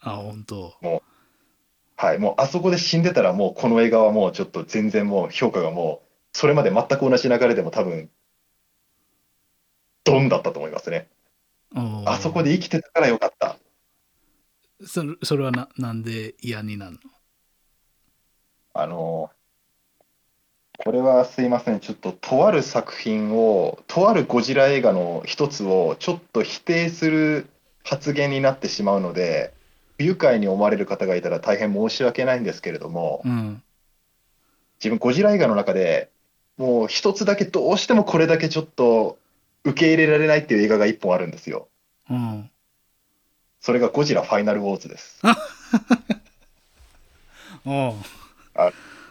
[0.00, 0.72] あ、本当。
[1.96, 8.08] はい、もうあそこで死んでたら、もうこの映画はもうちょっと全然もう評価がもう、それまで全く同じ流れでも多分、
[10.04, 11.08] ドンだったと思いますね。
[11.74, 12.50] あそこで。
[12.50, 13.58] で生きてたからよかった。
[14.86, 17.00] それそれはななんで嫌になるの？
[18.74, 19.30] あの
[20.78, 27.46] これはすいません、ちょっととある作品を、とあるゴジラ映画の一つをちょっと否定する
[27.82, 29.52] 発言になってしまうので、
[29.98, 33.62] 不愉快に思われる方がいたら大変申し訳ないんですけれども、うん。
[34.78, 36.10] 自分、ゴジラ映画の中で
[36.58, 39.18] もう一つだけどうしてもこれだけちょっと
[39.64, 41.68] 受け入れられないっていう映画が一本あるんですよ。
[42.10, 42.50] うん。
[43.60, 45.20] それがゴジラファイナルウォーズです。
[47.64, 47.94] おう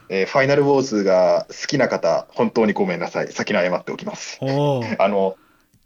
[0.10, 3.32] えーファイナルウォーズが好きな方、本当にごめんなさい。
[3.32, 4.40] 先に謝っておきます。
[4.42, 5.38] あの、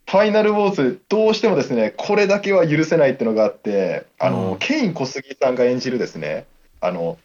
[0.10, 6.48] ファイナルウォーズ、どうしてもですね、これだけは許せないっていうのがあって、あの、うんケイン小杉さんが演じるですね、
[6.82, 7.18] あの、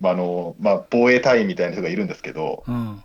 [0.00, 3.02] まあ、あの、まあ、防衛隊員みたいな人がいるんですけど、うん。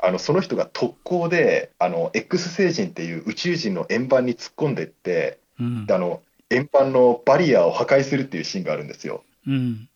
[0.00, 5.94] あの、その人が特攻で、あの、X 星人っていう宇宙人の円盤に突っ込んでいって、うんで。
[5.94, 9.22] あの、円盤のバリアを破壊するっていうシーンがあるんですよ。
[9.46, 9.88] うん。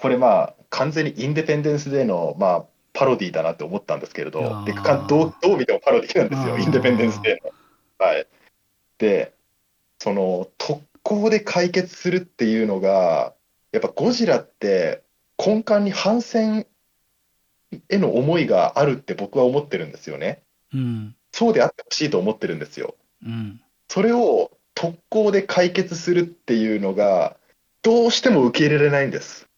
[0.00, 7.52] これまあ完全にインデペンデンス・デーのまあパロディだなって思ったんですけれあど、ーでかどうどう見てもパロディなんですよ、インデペンデンス・デーの。
[8.06, 8.26] はい、
[8.98, 9.34] で、
[9.98, 13.34] その特攻で解決するっていうのが、
[13.72, 15.02] やっぱゴジラって
[15.38, 16.66] 根幹に反戦
[17.88, 20.42] への思いがあるって僕は思ってるんですよね。
[20.72, 21.14] うん。
[21.32, 22.96] そうであってほしいと思ってるんですよ。
[23.24, 23.60] うん。
[23.88, 27.36] それを特攻で解決するっていうのが、
[27.82, 29.49] どうしても受け入れられないんです。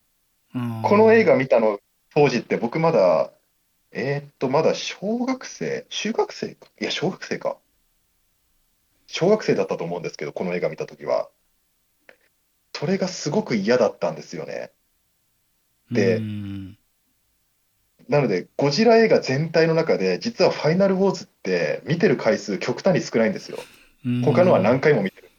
[0.54, 1.78] うんこの映画見たの
[2.14, 3.30] 当時って僕まだ、
[3.90, 6.68] えーっと、まだ小学生、中学生か？
[6.80, 7.56] いや、小学生か。
[9.06, 11.28] 小学生だったと思うんですけど、この映画見たときは。
[12.74, 14.70] それがすごく嫌だったんですよね。
[15.90, 16.78] でうん。
[18.08, 23.58] なので、ゴジラ映画全体の中で、実はファイナルウォーズって見てる回数極端に少ないんですよ。
[24.24, 25.30] 他のは何回も見てる。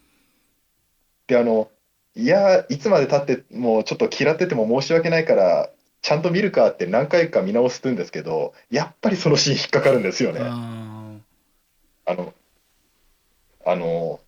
[1.28, 1.70] で、あの、
[2.16, 5.70] いや、いつまで経ってもうちょっと嫌ってても申し訳ないから、
[6.02, 10.42] ちゃんと見るかって何回か見直すんですけど、やっぱりそのシーン引っかかるんですよね。
[10.44, 11.18] あ
[12.06, 12.34] あの、
[13.66, 14.20] あの、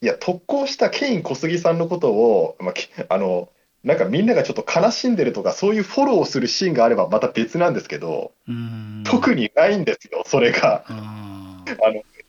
[0.00, 3.48] いや、特攻したケイン小杉さんのことを、まあ、きあの、
[3.84, 8.32] なんかみんながちょっと悲しんでるとか、そういうフォローをするシーンがあればまた別なんですけど。
[9.04, 10.84] 特にないんですよ、それが。
[10.88, 11.64] あ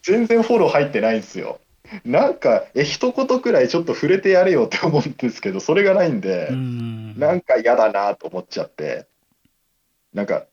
[0.02, 1.60] 全然フォロー入ってないんですよ。
[2.06, 7.20] なんか、え、一言くらいちょっと触れてやれよって思うんですけど、それがないんでん。
[7.20, 9.08] なんか嫌だなと思っちゃって、
[10.14, 10.46] なんか、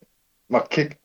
[0.48, 0.98] まあ、け、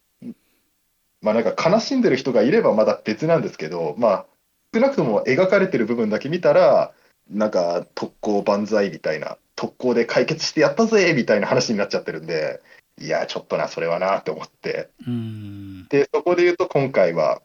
[1.22, 4.26] まあなんか悲しんでる人がいればまだ別なんですけど、まあ、
[4.74, 6.94] 少なくとも描かれてる部分だけ見たら、
[7.30, 12.62] なんか特攻万歳みたいな、特攻で解決してやったぜみたいな話になっちゃってるんで、
[13.00, 15.88] いや、ちょっとな、それはなって思って、うん。
[15.88, 17.42] で、そこで言うと今回は、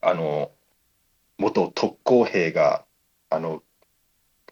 [0.00, 0.50] あの、
[1.42, 2.84] 元特攻兵が、
[3.28, 3.62] あの、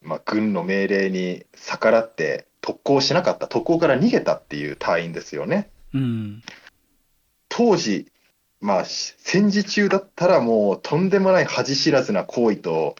[0.02, 5.70] まあ、軍の命令に逆らって特攻しなかった、特攻から逃げたっていう隊員ですよね。
[5.94, 6.42] うん。
[7.48, 8.10] 当時、
[8.60, 12.96] まあ、し戦時中だったらもうとんでもない恥知らずな行為と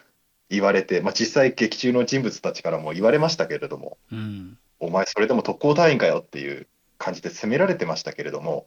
[0.49, 4.59] 言われて、まあ、実際劇中の人物たちからも言われましたけれども、うん。
[4.79, 6.67] お前それでも特攻隊員かよっていう
[6.99, 8.67] 感じで責められてましたけれども、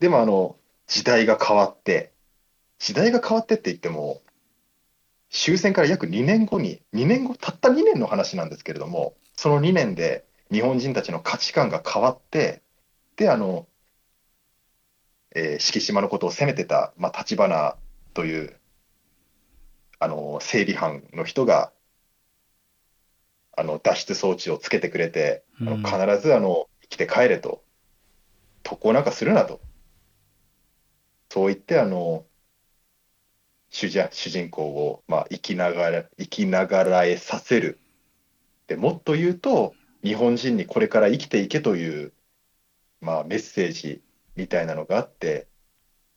[0.00, 2.12] でもあの、時代が変わって、
[2.78, 4.22] 時代が変わってって言っても、
[5.30, 12.62] 終戦から約2年後に、2年後、たった2年の話なんですけれども、その2年で日本人たちの価値観が変わって、
[13.16, 13.66] で、あの、
[15.34, 17.76] えー敷島のことを責めてた、まあ、立花
[18.14, 18.58] という、
[19.98, 21.72] あの、整備班の人が、
[23.56, 25.82] あの脱出装置をつけてくれて、あのうん。
[25.82, 27.64] 必ずあの生きて帰れと、
[28.62, 29.60] 特攻なんかするなと、
[31.28, 32.24] そう言ってあの
[33.70, 37.78] 主人主人公を、まあ、生きながら生きながらえさせる。
[38.66, 42.12] でもっと言うと、日本人にこれから生きていけという、
[43.00, 44.02] まあ、メッセージ
[44.36, 45.48] みたいなのがあって、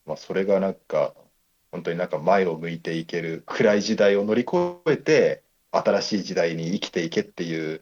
[0.06, 1.14] まあ、それがなんか、
[1.72, 4.56] 本当になんか前を向いていける暗い時代を乗り越
[4.88, 7.82] えて、新しい時代に生きていけっていう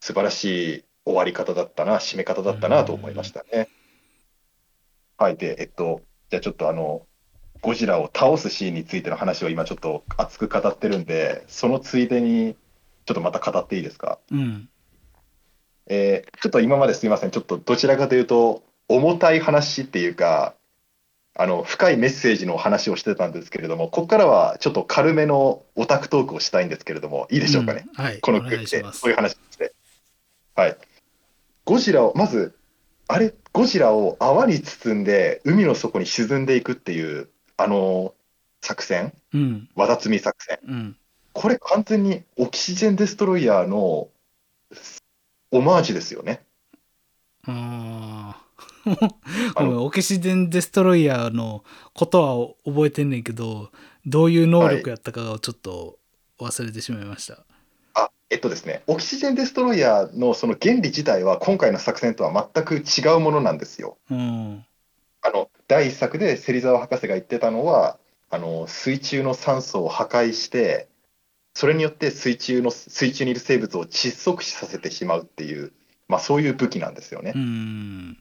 [0.00, 3.68] 素晴らしい終わり方だったな、締め方だったなと思いましたね。
[5.16, 7.06] はい、で、えっと、じゃあちょっとあの、
[7.64, 12.56] ゴジラを倒すシーンについての話を今ちょっと熱く語ってるんで、そのついでに
[13.06, 14.18] ちょっとまた語っていいですか？
[14.30, 14.68] うん。
[15.86, 20.54] えーちょっと今まですみません、ちょっとどちらかというと、重たい話っていうか、
[21.34, 28.20] あの深いメッセージの話をしてたんですけれども、ここからはちょっと軽めのオタクトークをしたいんですけれども、いいでしょうかね、うんはい。
[28.20, 29.72] このお願空気で、そういう話して。
[30.54, 30.76] はい。
[31.64, 32.54] ゴジラを、まず、
[33.08, 38.14] あれ、ゴジラを泡に包んで、海の底に沈んでいくっていう、あの
[38.60, 39.68] 作戦、うん。
[39.74, 40.58] わだつみ作戦。
[40.66, 40.96] うん。
[41.32, 44.08] これ完全にオキシジェンデストロイヤーの
[45.50, 46.42] オマージュですよね。
[47.46, 48.40] あ
[49.56, 51.64] オキシデン・デストロイヤーの
[51.94, 53.70] ことは覚えてんねんけど、
[54.06, 55.98] どういう能力やったかをちょっと
[56.40, 57.44] 忘れてしまいました。
[57.94, 63.96] あ、えっとですね、オキシジェン・デストロイヤーのその原理自体は今回の作戦とは全く違うものなんですよ。
[64.10, 64.64] うん。
[65.24, 67.98] あの第一作で芹沢博士が言ってたのは
[68.30, 70.86] あの水中の酸素を破壊して
[71.54, 75.72] それによって水中の水中にいる生物を窒息死させてしまうっていう、
[76.08, 77.32] まあ、そういう武器なんですよね。
[77.34, 78.18] うん。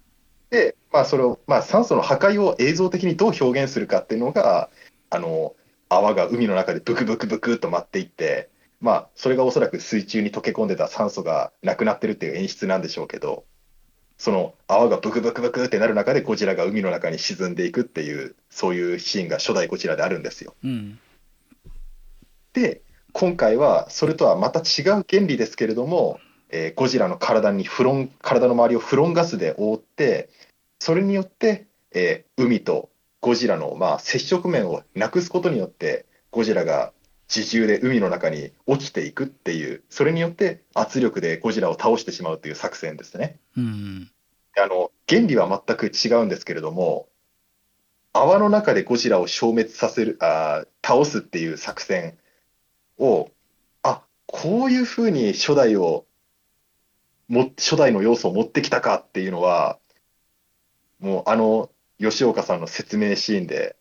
[0.49, 4.69] で、まあ、それを、まあ、酸素の破壊を映像的にどう表現するかっていうのが
[5.09, 5.55] あの
[5.89, 13.45] 泡が海の中でブクブクブクっと舞っていって、まあ、それがおそらく水中に溶け込んでた酸素がなくなってるっていう演出なんでしょうけど
[14.17, 20.56] その泡がブクブクブクってなる中でゴジラが海の中に沈んでいくっていうそういうシーンが初代ゴジラであるんですよ。
[20.63, 20.99] うん。
[22.54, 30.30] で今回はそれとはまた違う原理ですけれども、えーゴジラの体にフロン体の周りをフロンガスで覆って
[30.80, 36.91] それによって、えー海とゴジラの、まあ、接触面をなくすことによってゴジラが
[37.33, 43.39] 自重で海の中に落ちていくっていうそれによって圧力でゴジラを倒してしまうという作戦ですね。
[43.57, 44.12] うん。
[44.55, 47.07] あの原理は全く違うんですけれども
[48.13, 52.17] 泡の中でゴジラを消滅させるあー倒すっていう作戦
[52.99, 53.31] を
[53.81, 56.05] あこういうふうに初代を
[57.27, 59.79] も初代の要素を持ってきたかっていうのは
[60.99, 63.75] もうあの吉岡さんの説明シーンで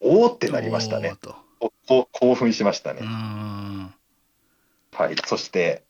[0.00, 1.14] おーってなりましたね
[1.86, 3.04] 興奮しましたねう。
[3.04, 3.94] ん。
[4.92, 5.84] はい、そして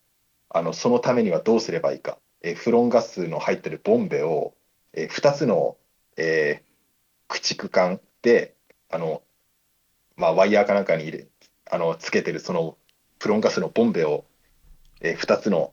[0.48, 4.54] あのそのためにはどうすればいいか、えーフロンガスの入ってるボンベを、
[4.92, 5.76] え2つの、
[6.16, 6.74] えー
[7.26, 8.54] 駆逐艦で
[8.90, 9.22] あの、
[10.16, 11.26] まあ、ワイヤーかなんかに入れ
[11.70, 12.76] あのつけてるその
[13.18, 14.24] フロンガスのボンベを、
[15.00, 15.72] え2つの、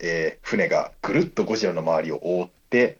[0.00, 2.98] えー船がぐるっとゴジラの周りを覆って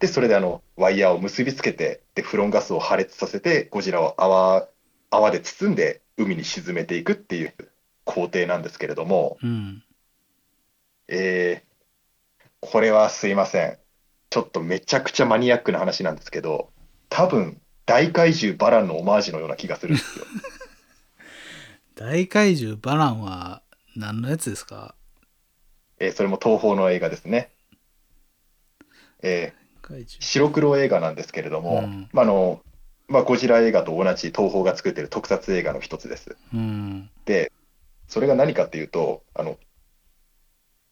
[0.00, 4.66] でそれであのワイヤーを結びつけてでフロンガスを破裂させてゴジラを泡
[5.10, 7.54] 泡で包んで海に沈めていくっていう
[8.04, 9.82] 工程なんですけれども、うん。
[11.08, 11.74] えー
[12.66, 13.78] これはすいません。
[14.30, 16.70] ちょっとめちゃくちゃマニアックな話なんですけど、
[17.10, 20.24] 多分大怪獣バランのオマージュのような気がするんですよ。
[21.94, 23.62] 大怪獣バランは
[23.96, 24.94] 何のやつですか？
[25.98, 27.52] えーそれも東宝の映画ですね。
[29.22, 30.06] えー。
[30.20, 32.62] 白黒映画なんですけれども、うんまああの
[33.08, 36.36] まあ、ゴジラ映画と同じ東宝が作ってる特撮映画の一つです。
[36.52, 37.10] うん。
[37.26, 37.52] で、
[38.08, 39.58] それが何かっていうと、あの、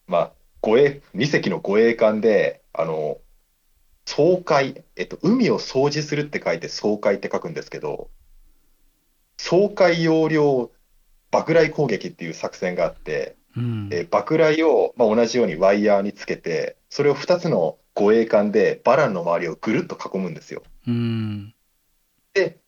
[0.07, 3.17] まあ、護衛、2隻の護衛艦で、あの、
[4.05, 8.09] 掃海、えっと、海を掃除するって書いて掃海って書くんですけど、
[9.37, 10.71] 掃海容量
[11.31, 13.89] 爆雷攻撃っていう作戦があって、うん。
[13.91, 20.63] えー爆雷を、まあ、同じようにワイヤーにつけて、それを2つの護衛艦でバランの周りをぐるっと囲むんですよ。
[20.87, 21.53] うん。
[22.33, 22.59] で、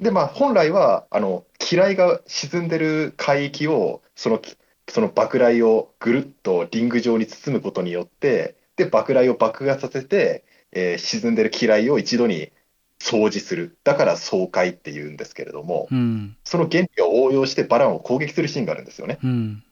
[0.00, 4.40] で、まあ、本来は、あの、機雷が沈んでる海域を、その、
[4.88, 12.50] その爆雷をぐるっとリング状に包むことによって、で、爆雷を爆発させて、えー沈んでる機雷を一度に
[12.98, 13.78] 掃除する。
[13.84, 16.36] だから掃海っていうんですけれども、うん。
[16.44, 19.18] その原理を応用してバランを攻撃するシーンがあるんですよね。
[19.22, 19.62] うん。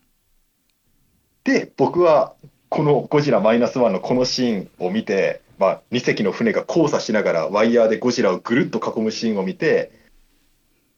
[1.45, 2.35] で、僕は
[2.69, 9.93] このゴジラマイナスワンのこのシーンを見て、まあ、2隻の船が交差しながらワイヤーでゴジラをぐるっと囲むシーンを見て、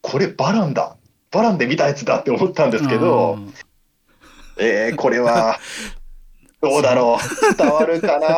[0.01, 0.97] これバランだ。
[1.31, 3.39] バランで見たやつだって思ったんですけど、
[4.57, 5.59] えー、これは、
[6.63, 7.57] どうだろう。
[7.59, 8.29] 伝わるかな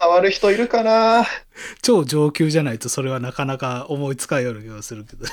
[0.00, 1.26] 伝わる人いるかな
[1.82, 5.26] 超上級じゃないとそれはなかなか思いつかんような気がするけど。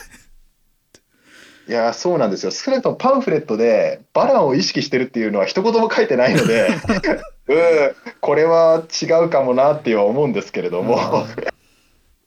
[1.68, 2.52] いやー、そうなんですよ。
[2.52, 6.70] 少なくともパンフレットでバランを意識してるっていうのは一言も書いてないので、
[7.48, 11.26] うん、これは違うかもなっては思うんですけれども、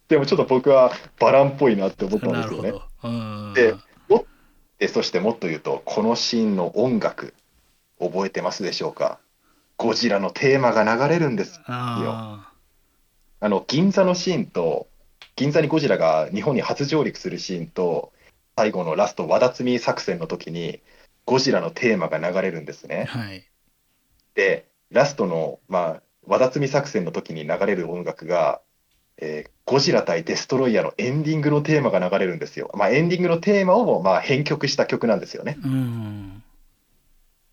[0.09, 2.73] でもちょっと僕はバランっぽいなって思ったんですよね。
[2.73, 3.09] なるほど。
[3.09, 3.55] うん。
[3.55, 3.75] で
[4.79, 7.35] でそしてもっと言うと、このシーンの音楽、
[7.99, 9.19] 覚えてますでしょうか？
[9.77, 11.61] ゴジラのテーマが流れるんです。
[11.67, 12.53] あ
[13.41, 14.89] あの銀座のシーンと、
[15.37, 18.13] 銀座にゴジラが日本に初上陸するシーンと、
[18.59, 20.81] 最後のラスト、和田摘み作戦の時に、
[21.27, 22.89] ゴジラのテーマが流れるんですあ。
[22.89, 23.05] ね。
[23.05, 23.49] はい。
[24.35, 28.61] で、ラストの、まあ、和田摘み作戦の時に流れる音楽が、
[29.19, 32.71] えーゴジラ対デストロイヤーのエンディングのテーマが流れるんですよ。
[32.73, 35.59] まあ、エンディングのテーマを、まあ、編曲した曲なんですよね。
[35.63, 36.43] うん。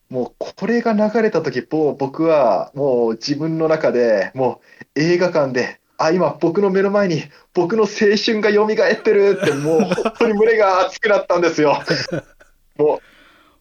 [0.09, 4.61] もうこれが流れた時もう僕はもう自分の中でも
[4.95, 7.23] う映画館であ今僕の目の前に
[7.53, 7.87] 僕の青
[8.17, 11.81] 春が蘇ってるってもう本当に胸が熱くなったんですよ。
[12.77, 13.01] も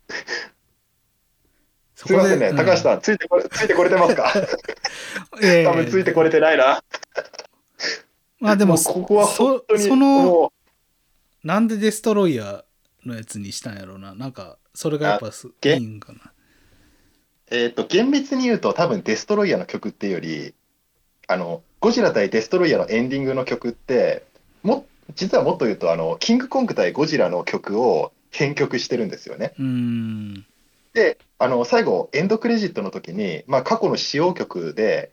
[1.95, 2.57] すいませんね、うん。
[2.57, 4.33] 高橋さん、ついてこれ、ついてこれてますか？
[5.43, 5.65] ええ。
[5.65, 6.83] 多分ついてこれてないな。
[8.41, 10.53] まあでももうここは本当に、そそのも
[11.43, 14.15] なんでデストロイヤーのやつにしたんやろうな。
[14.15, 16.19] なんかそれがやっぱすいげいんかな。
[16.19, 20.55] う、えっ、と、厳密に言うと、多分デストロイヤーの曲っていうより、
[21.29, 24.25] あの、ゴジラ対デストロイヤーのエンディングの曲って、
[24.63, 29.53] も、実はもっと言うと、あの、キングコング対ゴジラの曲を編曲してるんですよね。
[30.95, 35.13] で、あの、最後、エンドクレジットの時に、まあ、過去の使用曲で、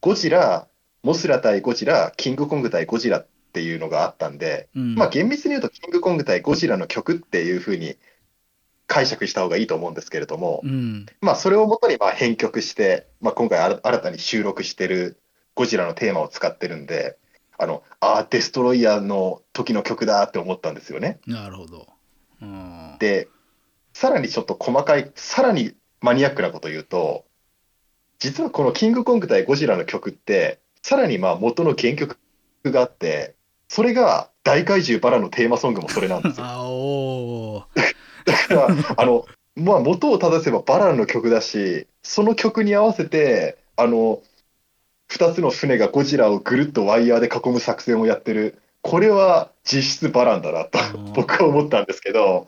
[0.00, 0.68] ゴジラ、
[1.02, 4.94] モスラ対ゴジラ、キングコング対ゴジラっていうのがあったんで、うん。
[4.94, 7.96] まあ、厳密に言うと、キングコング対ゴジラの曲っていう風に
[8.86, 11.04] 解釈した方がいいと思うんですけれども、うん。
[11.20, 15.20] まあ、それをもとにまあ編曲して、まあ、今回新たに収録してる
[15.60, 17.18] ゴジラのテーマを使ってるんで、
[17.58, 21.20] あの、ああ、デストロイヤーの時の曲だって思ったんですよね。
[21.26, 21.86] なるほど
[22.40, 23.28] うんで、
[23.92, 27.26] さらにちょっと細かい、さらにマニアックなこと言うと、
[28.20, 32.16] 実はこのキングコング対ゴジラの曲って、さらにまあ元の原曲
[32.64, 33.34] があって、
[33.68, 36.46] それが大怪獣バラのテーマソングもそれなんですよ。
[38.24, 44.22] だから、あの、まあ元を正せばバラの曲だし、その曲に合わせて、あの、
[45.10, 48.62] 二つの船がゴジラをぐるっとワイヤーで囲む作戦をやってる。
[48.80, 52.46] これは実質バランだなとうん 僕は思ったんですけど、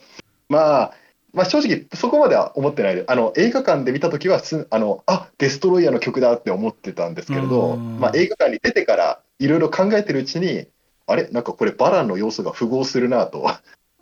[0.48, 0.92] まあ、
[1.32, 2.94] まあ正直そこまでは思ってない。
[2.94, 7.98] で、あの映画館で見たときはすあの、あデストロイヤーの曲だって思ってたんですけれど、うん。
[7.98, 10.68] まあ映画館に出てからいろいろ考えてるうちに、
[11.08, 11.26] あれ？
[11.32, 13.44] なんかこれバランの要素が符合するなと、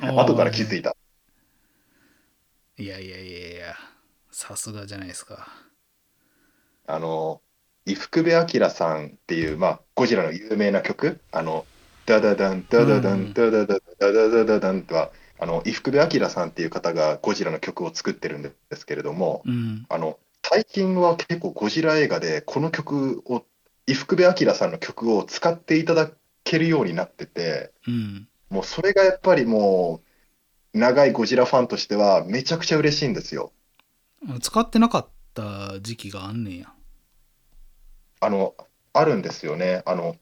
[0.00, 0.94] 後から気づいた。
[2.76, 3.74] いやいやいやいや
[4.30, 5.48] さすがじゃないですか。
[6.86, 7.40] あの、
[7.86, 11.66] 伊福部明さんっていう、まあ、ゴジラの有名な曲、あの、
[12.06, 13.16] ダダダン、ダダダうん。
[13.16, 14.82] ン、ダダダダダダダダダン。
[14.84, 19.86] とは、あの、伊福部明さんっていう方がゴジラの曲を作ってるんですけれども、うん。
[19.88, 23.44] あの、最近は結構ゴジラ映画でこの曲を、
[23.86, 26.10] 伊福部明さんの曲を使っていただ
[26.44, 28.28] けるようになってて、うん。
[28.50, 30.02] もうそれがやっぱりも
[30.74, 33.52] う、長いゴジラファンとしてはめちゃくちゃ嬉しいんですよ。
[34.42, 36.72] 使ってなかった時期があんねんや
[38.20, 38.54] あの、
[38.92, 39.82] あるんですよね。
[39.86, 40.16] あの、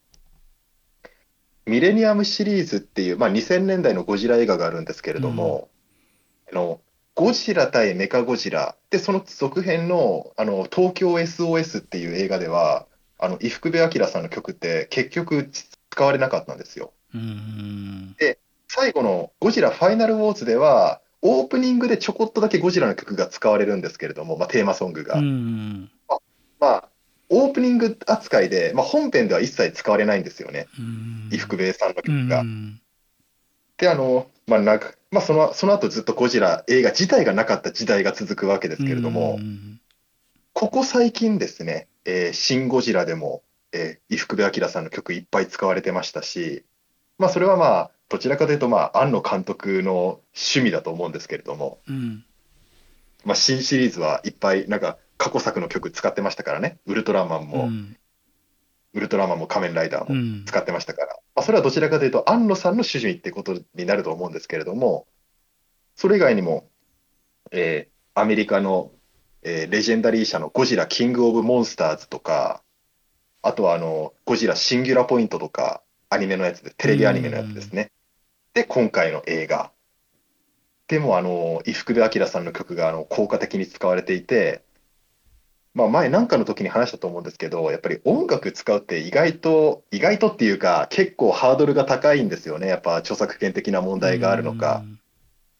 [1.66, 5.68] ミレニアムシリーズっていう、まあ、2000年代のゴジラ映画があるんですけれども、
[6.50, 6.80] あの、
[7.14, 12.86] ゴジラ対メカゴジラで、その続編の、あの、東京 SOS っていう映画では、
[13.18, 15.50] あの、伊福部明さんの曲って結局
[15.90, 16.92] 使われなかったんですよ。
[17.14, 18.16] うん
[18.70, 25.18] 最後のゴジラファイナルウォーズでは、オープニングでちょこっとだけゴジラの曲が使われるんですけれども、まあ、テーマソングが。
[25.18, 25.90] うん
[26.60, 26.87] まあ、
[27.30, 30.66] オープニング扱いで、まあ、本編では一切使われないんですよね。
[30.78, 32.42] うん伊福部さんのう曲が。
[32.42, 32.80] ん
[33.76, 39.80] で、あの、まあ、なんか、まあ、その、その後ずっとゴジラ映画自体がなかった時代が続くわけですけれども、うん
[40.54, 46.64] ここ最近ですね、えーシン・ゴジラでも、えー伊福部明さんの曲いっぱい使われてましたし、
[47.18, 52.24] まあ、それはまあ、どちらかというと、まあ、庵野監督の趣味だと思うんですけれども、うん
[53.24, 57.96] まあ、新シリーズはいっぱい、なんか、過去作の曲使ってましたからね、ウルトラマンも、うん
[58.94, 60.14] ウルトラマンも仮面ライダーも。
[60.14, 65.06] うん使ってましたから、まあ、それはどちらかというと、安野さんの主義ってことになると思うんですけれども、
[65.94, 66.70] それ以外にも、
[67.50, 68.90] えーアメリカの、
[69.42, 72.62] えーレジェンダリー社のゴジラ・キング・オブ・モンスターズとか、
[73.42, 77.90] あとはあのゴジラ・シンギュラ・ポイントとか、アニメのやつで、テレビアニメのやつですね。
[78.54, 79.70] で、今回の映画。
[80.88, 84.64] でも、あの、伊福部明さんの曲があの効果的に使われていて、
[85.78, 92.66] まあ、前なんかの時に話したと思うんですけど、やっぱり音楽使うって意外と、意外とっていうか、結構ハードルが高いんですよね。
[92.66, 94.82] やっぱ著作権的な問題があるのか。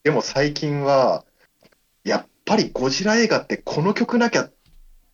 [0.03, 1.25] でも最近は、
[2.03, 4.51] やっぱりゴジラ映画ってこの曲なきゃ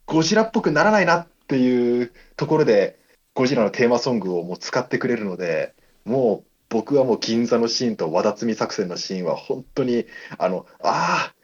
[0.07, 2.99] ゴジラっぽくならないなっていうところで、
[3.35, 5.75] ゴジラのテーマソングをもう使ってくれるので、
[6.07, 10.07] もう僕はもう銀座のシーンと和田摘み作戦のシーンは本当に、
[10.39, 11.35] あの、ああ、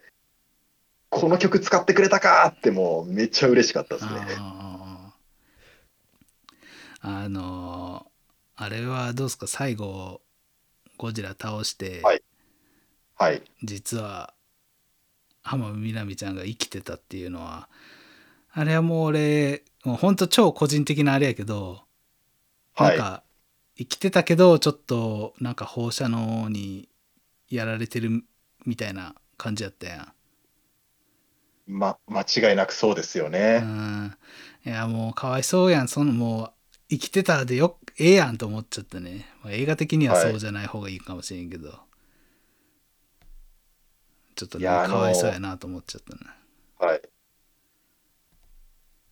[1.10, 4.12] この曲使ってくれたかってもうめっちゃ嬉しかったですね。
[7.02, 8.10] あのー
[8.62, 9.46] あれはどうですか？
[9.46, 10.20] 最後
[10.98, 12.22] ゴジラ倒して、はい
[13.16, 13.42] はい。
[13.62, 14.34] 実は
[15.42, 17.70] 浜辺美波ちゃんが生きてたっていうのは
[18.52, 21.80] あれはもう俺もうほんと超個人的なあれやけど、
[22.74, 23.22] はいなんか
[23.78, 26.90] 生きてたけどちょっとなんか放射能に
[27.48, 28.24] やられてる
[28.66, 30.12] みたいな感じやったやん。
[31.70, 33.60] ま、間違いなくそうですようね。
[33.60, 34.16] ん
[34.66, 36.52] いやもうかわいそうやんそのもう
[36.90, 41.78] 生きてたでよええやんと思っちゃったね、まあ、映画的にはそうじゃない方がいいかもしれんけど、
[44.34, 46.20] ちょっとねかわいそうやなと思っちゃったね
[46.78, 47.02] はい。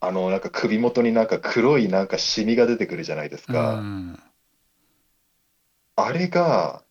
[0.00, 3.80] あの、なんか首元になんか黒いなんかシミが出てくるじゃないですうか。
[3.80, 4.18] ん。
[5.96, 6.82] あれが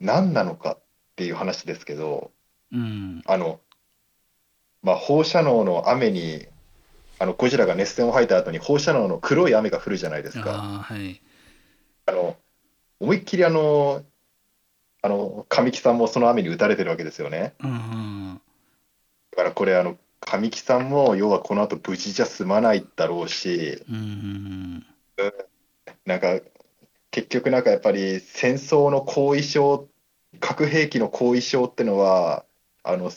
[0.00, 0.84] 何なのかっ
[1.16, 2.32] ていう話ですけど、
[2.72, 3.22] うん。
[3.26, 3.60] あの、
[4.86, 6.46] まあ、放射能の雨に、
[7.18, 10.52] あの、ゴジラが熱線を吐いた後に放射能の黒い雨が降るじゃないですか。
[10.52, 11.20] ああ、はい。
[12.06, 12.36] あの、
[13.00, 14.04] 思いっきりあの、
[15.02, 17.54] あの、神木さんもその雨に打たれてるわけですよね。
[17.64, 18.40] うん。
[19.32, 24.86] だからこれ、あの、神木さんも要はこの後無事じゃ済まないだろうし、うん。
[26.04, 26.38] なんか、
[27.10, 29.88] 結局なんかやっぱり戦争の後遺症、
[30.38, 32.44] 核兵器の後遺症ってのは、
[32.84, 33.10] あの、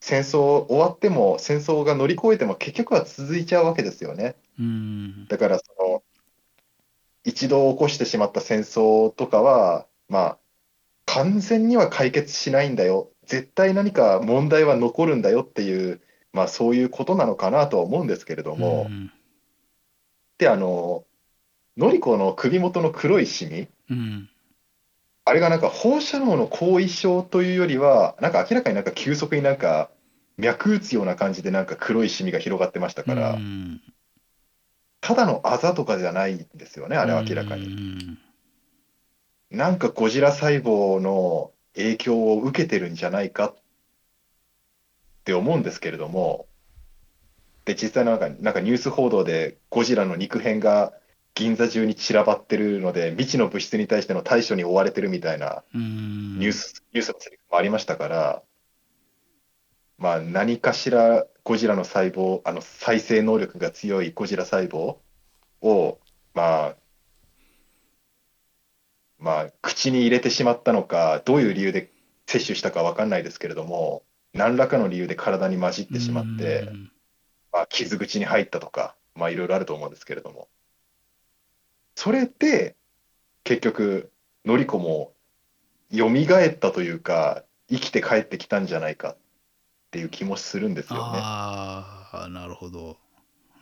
[0.00, 4.36] 戦争終わっても、戦争が乗り越えても結局は続いちゃうわけですよね。
[4.58, 5.26] うん。
[5.28, 6.02] だからその、
[7.24, 10.38] 一度起こしてしまった戦争とかは、まあ、
[11.06, 13.10] 完全には解決しないんだよ。
[13.26, 16.00] 絶対何か問題は残るんだよっていう、
[16.32, 19.10] まあそういうことなのかなとは思うんですけれども、うん。
[20.38, 21.04] で、あの、
[21.76, 24.30] のりこの首元の黒いシミ、うん。
[25.28, 29.90] あれがなんか放射能の後遺症というよりは、なんか明らかになんか急速になんか
[30.38, 33.38] 脈打つような感じでなんか黒いシミが広がってましたから、
[35.02, 38.16] ただのあざとかじゃないんですよね、あれは明らかに。
[39.50, 43.56] なんかゴジラ細胞の影響を受けてるんじゃないかっ
[45.24, 46.46] て思うんですけれども、
[47.66, 50.94] で、実際なんか、なんかニュース報道でゴジラの肉片が
[51.38, 56.40] 銀座中に散らばってるので、未知の物質に対しての対処に追われてるみたいなうん。
[56.40, 58.42] ニュース、ニュースのセリフもありましたから、
[59.98, 64.96] まあ何かしらゴジラの細胞、あの再生能力が強いゴジラ細胞
[65.60, 66.00] を、
[66.34, 66.76] まあ、
[69.20, 71.92] まあ、口に入れてしまったのか、どういう理由で
[72.26, 76.92] 摂取したかわかんないですけれども、何らかの理由で体に混じってしまって、うん。
[77.52, 80.48] まあ、傷口に入ったとか、まあいろいろあると思うんですけれども、
[82.00, 82.76] それで
[83.42, 84.12] 結局、
[84.44, 85.14] のりこも
[85.92, 89.16] 蘇ったというか、生きて帰ってきたんじゃないかっ
[89.90, 91.18] ていう気もするんですよね。
[91.20, 92.98] ああ、なるほど。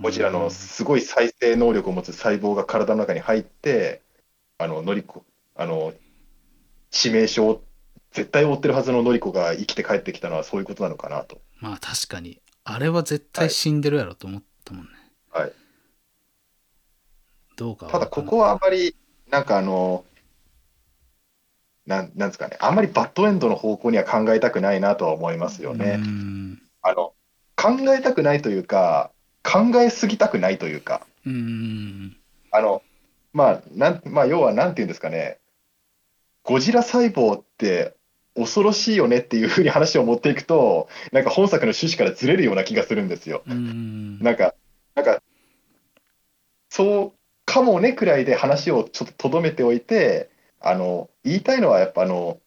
[0.02, 4.02] ゴジラのすごい再生能力を持つ細胞が体の中に入って、
[4.58, 5.24] あの、のりこ、
[5.54, 5.94] あの、
[6.90, 7.62] 致命傷を
[8.12, 11.40] 絶対負ってるはずののりこが生きて帰ってきたのはそういうことなのかなと。
[11.60, 12.42] まあ確かに。
[12.64, 14.90] あれは絶対死んでるやろと思ったもんね。
[15.30, 15.52] はい。
[17.56, 18.94] どうかはただ、ここはあまり、
[19.30, 20.04] なんかあの、
[21.86, 26.00] なん、なんですかね、あんまりバッドエンドの方向には考えたくないなとは思いますよね。
[26.02, 26.62] うん。
[26.82, 27.14] あの、
[27.56, 29.10] 考えたくないというか、
[29.42, 32.16] 考えすぎたくないというか、うん。
[32.50, 32.82] あの、
[33.32, 35.38] まあ、なん、まあ、要はなんていうんですかね、
[36.42, 37.94] ゴジラ細胞って
[38.34, 43.42] 恐ろしいよねっていうふうに話を持っていくと、なんか本作の趣旨からずれるような気がするんですよ。
[43.46, 44.18] うん。
[44.20, 44.54] なんか、
[44.94, 45.22] なんか、
[46.68, 47.15] そう
[47.46, 50.28] かもねくらいで話をちょっと留めておいて、
[50.60, 52.38] あの、言いたいのはやっぱあの、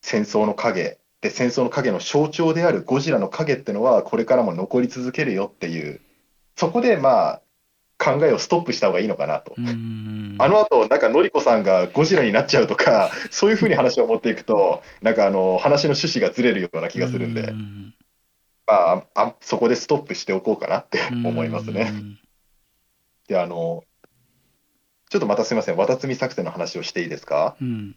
[0.00, 6.00] 戦争の影で、戦争の影の象徴であるゴジラの影ってのは、これからも残り続けるよっていう、
[6.56, 7.42] そこでまあ、
[7.98, 9.54] 考えをストップした方がいいのかなと。
[9.58, 10.36] うん。
[10.38, 17.94] あの後、なんかのりこさんがゴジラになっちゃうとか、そういうふうに話を持っていくと、なんかあの、話の趣旨がずれるような気がするんで、うん
[18.68, 21.90] まあ、あそこでストップしておこうかなって思いますね。。
[23.26, 23.82] で、あの、
[25.08, 27.56] ちょっとまたすみません、綿積み作戦の話をしていいですか？
[27.60, 27.96] うん。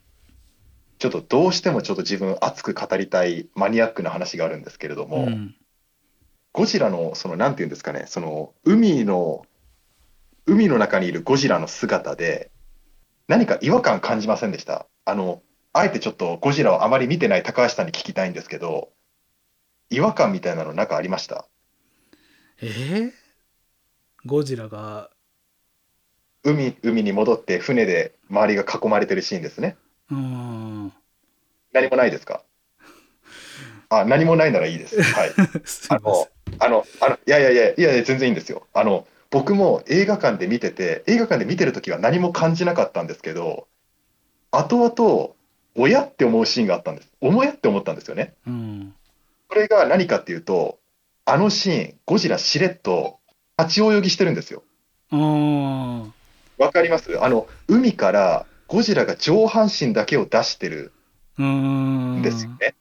[1.00, 5.56] ちょっとどうしてもちょっと自分熱く語りたいマニアックな話があるんですけれども、うん。
[6.54, 9.46] ゴジラの、その、なんていうんですかね、その、海の、
[10.46, 12.52] 海の中にいるゴジラの姿で、
[13.28, 14.86] 何か違和感感じませんでした？
[15.06, 15.42] あの、
[15.74, 18.92] あえてちょっとゴジラをあまり見てない高橋さんに聞きたいんですけど、
[19.90, 21.48] 違和感みたいなのなんかありました？
[22.62, 23.12] えー？
[24.26, 25.10] ゴジラが、
[26.44, 29.78] 海、海に戻って船で周りが囲まれてるシーンですね。
[30.10, 30.94] うん。
[31.74, 32.44] 何もないですか？
[33.90, 35.02] あ、何もないならいいです。
[35.02, 35.32] はい。
[35.90, 36.28] あの、
[36.60, 38.66] あの、あの、いやいやいや、いやいや、全然いいんですよ。
[38.74, 43.68] あの、僕も映画館で見てて、映画館で見てるときは何も感じなかったんですけど、
[44.52, 45.30] 後々、
[45.76, 47.10] 親って思うシーンがあったんです。
[47.22, 48.34] おやって思ったんですよね。
[48.46, 48.94] うん。
[49.50, 50.80] それが何かっていうと、
[51.26, 53.20] あのシーン、ゴジラしれっと
[53.58, 54.64] 立ち泳ぎしてるんですよ。
[55.12, 56.08] あ
[56.62, 57.20] わかります？
[57.24, 60.94] あの、海からゴジラが上半身だけを出してる
[61.42, 62.22] んん。
[62.22, 62.76] ですよね。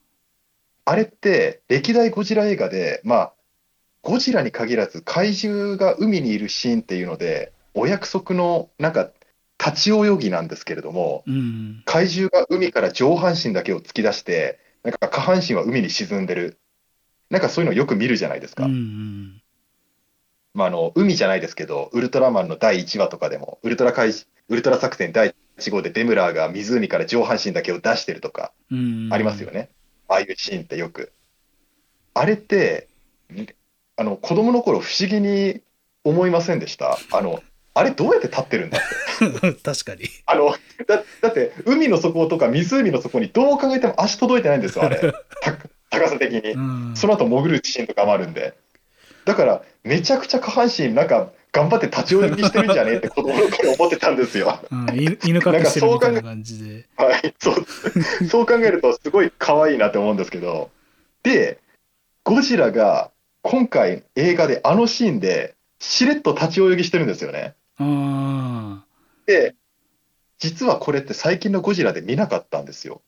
[0.84, 3.32] あれって歴代ゴジラ映画で、まあ、
[4.02, 9.10] ゴジラに限らず怪獣が海にいるシーンっていうので、お約束のなんか
[9.58, 11.82] 立ち泳ぎなんですけれども、うん。
[11.86, 16.58] 怪獣が海から上半身だけを突き出して、なんか下半身は海に沈んでる。
[17.30, 18.64] なんかそういうのよく見るじゃないですか。
[18.64, 19.39] うん。
[20.54, 29.70] まあ、あの、海じゃないですけど、ウルトラマンの第1話とかでも、ウルトラ開始ウルトラ作戦第1号でデムラーが湖から上半身だけを出してるとか、うんありますよね。
[30.08, 31.12] ああいうシーンってよく。
[32.14, 32.88] あれって、
[33.32, 33.46] ん
[33.96, 35.60] あの、子供の頃不思議に
[36.02, 36.98] 思いませんでした？
[37.12, 37.40] あの、
[37.74, 39.52] あれどうやって立ってるんだって。
[39.62, 40.08] 確かに。
[40.26, 40.52] あの、
[40.88, 44.98] だだって、海の底とか湖の底にどう考えても足届いてないんですよ、あれ。
[44.98, 45.12] た
[45.90, 46.58] 高さ的にう。
[46.58, 46.96] ん。
[46.96, 48.54] その後潜るシーンとかもあるんで。
[49.30, 54.58] だから、めちゃくちゃ下半身、なんか、頑張って立ち泳ぎしてるんじゃねえって子供の頃思ってたんですよ。
[54.72, 56.86] うん、犬犬かきしてるみたいな感じで。
[56.98, 60.70] はい、そう、そう考えると、すごい可愛いなって思うんですけど。
[61.22, 61.58] で、
[62.24, 63.12] ゴジラが
[63.42, 67.54] 今回映画であのシーンで、しれっと立ち泳ぎしてるんですよね。
[67.78, 68.82] あ
[69.26, 69.54] で、
[70.38, 73.00] 実はこれって最近のゴジラで見なかったんですよ。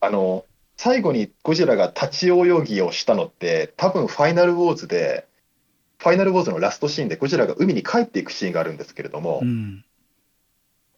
[0.00, 0.44] あの、
[0.76, 5.26] 最後にゴジラが立ち泳ぎをしたのって、多分ファイナルウォーズで、
[6.02, 9.44] ファイナルウォーズのラストシーンでゴジラが海に帰っていくシーンがあるんですけれども、あ。
[9.44, 9.84] うん。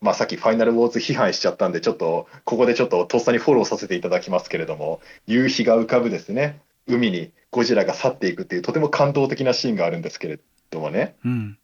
[0.00, 10.40] まあさっきファイナルウォーズ批判しちゃったんで、ちょっとここでちょっととっさにフォローさせていただきますけれども、夕日が浮かぶですね、海にゴジラが去っていくっていうとても感動的なシーンがあるんですけれ
[10.70, 11.59] どもね、うん。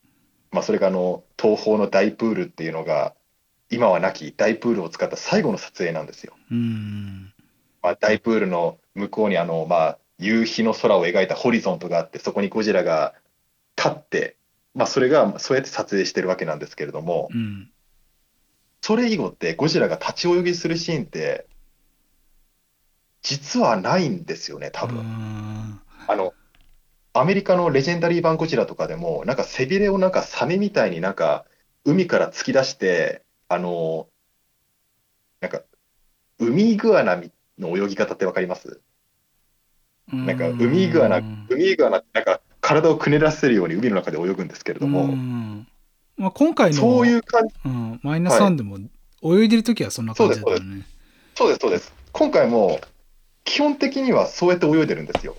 [0.50, 3.14] まあ、それがあの東方の大プールっていうのが、
[3.70, 6.34] 今はなき大プールを使った最後の撮影なんですよ。
[6.50, 7.32] うん。
[7.82, 13.14] まあ、大プールの向こうにあの、まあ、夕日の空を描いたホリゾントがあって、そこにゴジラが
[13.82, 14.36] 立って、
[14.74, 17.70] まあ、それがそうやって撮影してるわけなんですけれども、うん。
[18.82, 21.46] それ以後ってゴジラが立ち泳ぎするシーンって、
[23.22, 24.98] 実はないんですよね、多分。
[24.98, 26.34] うんあの、
[27.12, 31.44] アメリカのレジェンダリー版ゴジラとかでも、なんか背びれをなんかサメみたいになんか
[31.84, 34.08] 海から突き出して、あの、
[35.40, 35.62] なんか
[36.38, 37.20] 海イグアナ
[37.58, 38.80] の泳ぎ方ってわかります？
[40.12, 41.18] なんか海イグアナ、
[41.48, 42.40] 海イグアナってなんか
[42.70, 45.66] 体をくねらせるように海の中で泳ぐんですけれどうも、ん
[46.16, 48.78] まあ、今回のそういう感じ、うん、マイナスワンでも
[49.22, 50.86] 泳いでる時はそんな感じだったよね。
[51.34, 51.92] そうです、そうです。
[52.12, 52.80] 今回も
[53.44, 55.34] 基本的にはそうやって泳いでるんですよ。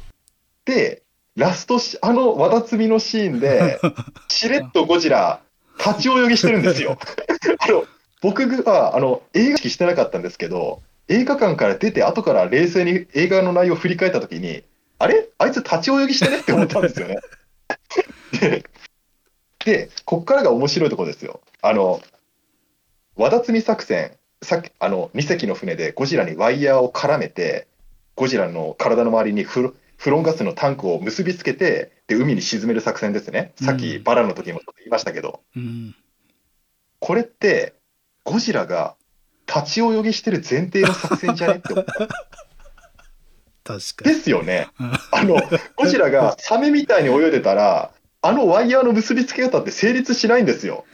[0.66, 1.04] で、
[1.38, 3.80] ラストし、あのわだつみのシーンで、
[4.28, 5.42] しれっとゴジラ、
[5.78, 6.98] 立ち泳ぎしてるんですよ。
[7.60, 7.86] あの
[8.22, 14.64] 僕があの映画意識してなかったんですけど、映画館から出て、後から冷静に映画の内容を振り返ったときに、
[15.00, 15.30] あれ？
[15.42, 17.18] あいつ立ち泳ぎしてねって思ったんですよね。
[18.40, 18.66] で、
[19.66, 21.42] でこっからが面白いところですよ。
[21.62, 22.02] あの、
[23.16, 24.12] わだつみ作戦、
[24.44, 27.68] さっきあの2隻の船でゴジラにワイヤーを絡めて、
[28.16, 29.74] ゴジラの体の周りにフ
[30.06, 33.54] ロンガスのタンクを結びつけて、で海に沈める作戦ですね。
[33.56, 35.96] さっきうんバラの時もちょっと言いましたけど、うん。
[37.00, 37.74] これって、
[38.24, 38.96] ゴジラが
[39.48, 42.08] 立ち泳ぎしてる前提の作戦じゃねって思った。
[43.64, 44.16] 確かに。
[44.16, 44.68] ですよね。
[44.80, 45.38] うんあの、
[45.76, 47.92] ゴジラがサメみたいに泳いでたら、
[48.24, 50.86] あのワイヤーの結びつけ方って成立しないんですよ。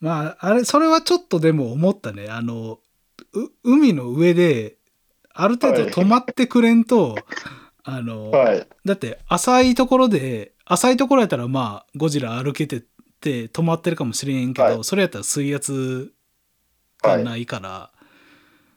[0.00, 2.28] まあ、あれ、それはちょっとでも思ったね。
[2.28, 2.78] あの、
[3.32, 4.76] う海の上で、
[5.32, 7.16] ある程度止まってくれんと、
[7.82, 8.66] あの、はい。
[8.84, 12.80] だって浅いところで、浅いところやったらまあ、ゴジラ歩けてっ
[13.20, 16.12] て止まってるかもしれんけど、はいそれやったら水圧
[17.02, 17.90] がないから、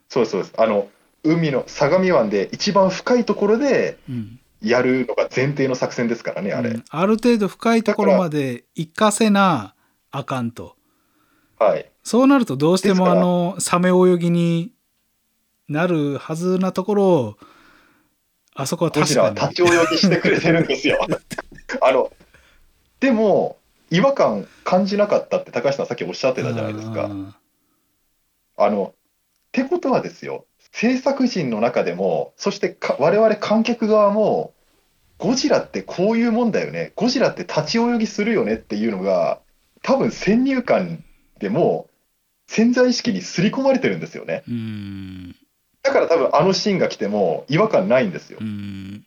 [0.07, 0.53] そうです、そうです。
[0.57, 0.89] あの、
[1.24, 6.72] 海の相模湾で一番深いところでうんやるのが前提の作戦ですからね、あれ。
[6.72, 9.74] うんある程度深いところまで行かせな
[10.11, 10.76] あかんと。
[11.57, 11.89] はい。
[12.03, 14.72] そうなるとどうしてもあの、サメ泳ぎに
[15.67, 17.38] なるはずなところを、
[18.53, 19.36] あそこは確かに。
[19.36, 20.99] 立ち泳ぎしてくれてるんですよ。
[21.82, 22.11] あの、
[22.99, 23.57] でも、
[23.91, 27.05] 違和感感じなかったって高橋さんさっきおっしゃってたじゃないですか。
[27.05, 27.34] うん
[28.61, 28.99] あの、っ
[29.53, 34.53] てことはですよ、制作陣の中でも、そしてか我々観客側も、
[35.17, 39.39] ゴジラってこういうもんだよね、ゴジラって立ち泳ぎするよねっていうのが、
[39.82, 41.03] 多分先入観
[41.39, 41.89] でも
[42.47, 44.43] 潜在意識に刷り込まれてるんですよね。
[44.47, 45.36] うん。
[45.84, 48.43] だから多分あのシーンが来ても違和感ないんですよう。
[48.43, 49.05] ん。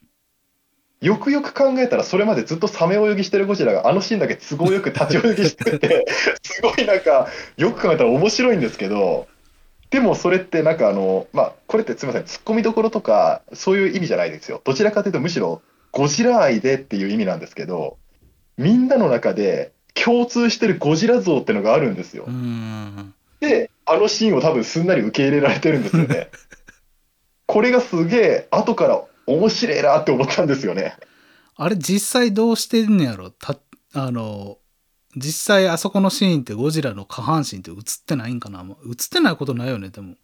[1.00, 6.06] よくよく考えたら、それまでずっとサメ泳ぎしてるゴジラが、あのシーンだけ都合よく立ち泳ぎしてて、
[6.42, 9.26] すごいなんか、よく考えたら面白いんですけど、
[9.92, 14.60] でもそれってなんかあの、まあ、これってすみません、ツッコミどころとか、そういう意味じゃないですよ。
[14.64, 15.60] どちらかというと、むしろ
[15.92, 17.98] ゴジラ愛でっていう意味なんですけど、
[18.56, 22.30] みんなの中で共通してるゴジラ像ってのがあるんですよう。
[22.30, 23.14] ん。
[23.40, 26.30] で、あのシーンを多分すんなり受け入れられてるんですよね。
[27.46, 30.96] これがすげえ、後から面白いなって思ったんですよね。
[31.56, 33.28] あれ実際どうしてんねやろ？
[33.30, 33.58] た
[33.92, 34.56] あの
[35.16, 38.64] 実際あそこのシーンってゴジラの下半身って映ってないんかな？
[38.86, 40.14] 映ってないことないよねでも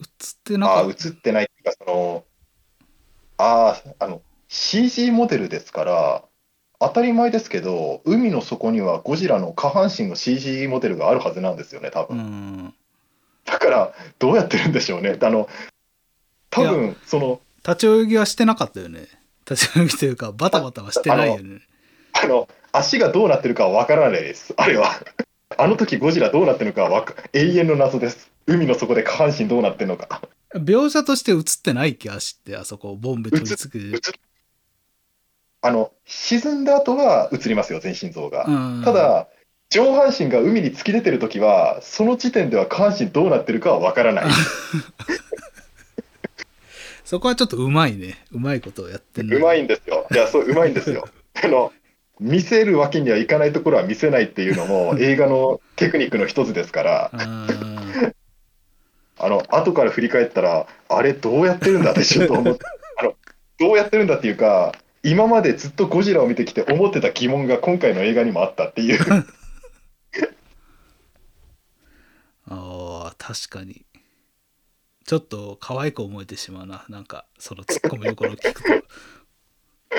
[0.00, 0.06] 映っ
[0.44, 2.24] てなああ、かっ映ってないっていうか、その、
[3.38, 6.24] ああ、あの、CG モデルですから、
[6.80, 12.18] 当たり前ですけど、海の底にはゴジラの下半身の CG モデルがあるはずなんですよね、多う分。
[12.18, 12.74] ん。
[13.44, 15.16] だから、どうやってるんでしょうね。
[15.20, 15.48] あの、
[16.50, 19.06] 多い分、その、立ち泳ぎはしてなかったよね。
[19.48, 21.60] 立ち泳ぎというか、バタバタはしてないよね。
[22.20, 24.54] あの、足がどうなってるかはわからないです。
[24.56, 24.90] あれは。
[25.58, 27.04] あの時ゴジラどうなってるのかは
[27.34, 28.30] 永遠の謎です。
[28.46, 30.22] 海の底で下半身どうなってるのか。
[30.54, 34.20] 描写として映ってないっけ足って、あそこ、ボンベ取り付映っけ
[35.60, 38.46] あの、沈んだ後は映りますよ、全身像が。
[38.46, 39.28] うんただ、
[39.70, 44.24] 上半身が海に突き出てる時は、その時点では下半身どうなってるかはわからない。
[47.04, 48.24] そこはちょっとうまいね。
[48.32, 49.60] うまいことをやってんうまい。
[49.60, 50.06] いんですよ。
[50.10, 51.08] いや、そう、うまいんですよ。
[51.42, 51.72] あの、
[52.20, 58.12] 見せるわけにはいかないところは見せないっていうのも 映画のテクニックの一つですから、うん
[59.22, 62.64] あの、後から振り返ったら、あれどうやってるんだってちょっと思って、
[62.98, 63.14] あの、
[63.58, 64.72] どうやってるんだっていうか、
[65.04, 68.98] 今までずっとゴジラを見てきて思ってた疑問が今回の映画にもあったっていう。
[72.48, 73.86] ああ、確かに。
[75.04, 76.84] ちょっと可愛く思えてしまうな。
[76.88, 78.70] なんか、そのツッコミどころを聞くと。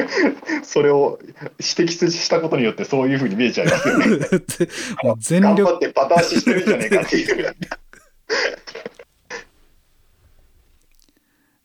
[0.64, 1.20] それを
[1.60, 4.06] 指摘したことによってそういうふうに見えちゃいますよね。
[5.20, 7.56] 全頑張力ってバタ足してるんじゃねえかっていう。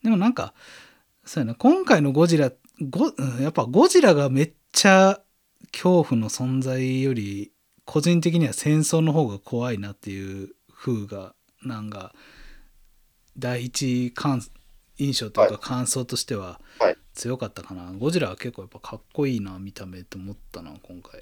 [0.03, 0.53] でもなんか、
[1.25, 2.51] そうやな、今回のゴジラ、
[2.81, 5.19] ゴうんやっぱゴジラがめっちゃ
[5.71, 7.51] 恐怖の存在より、
[7.85, 12.13] 個人的には戦争の方が怖いなっていう風が、なんか、
[13.37, 14.41] 第一感
[14.99, 17.91] 印象というか感想としてははい強かったかな。
[17.91, 21.21] ゴジラは結構やっぱかっこいいな、見た目と思ったな、今回。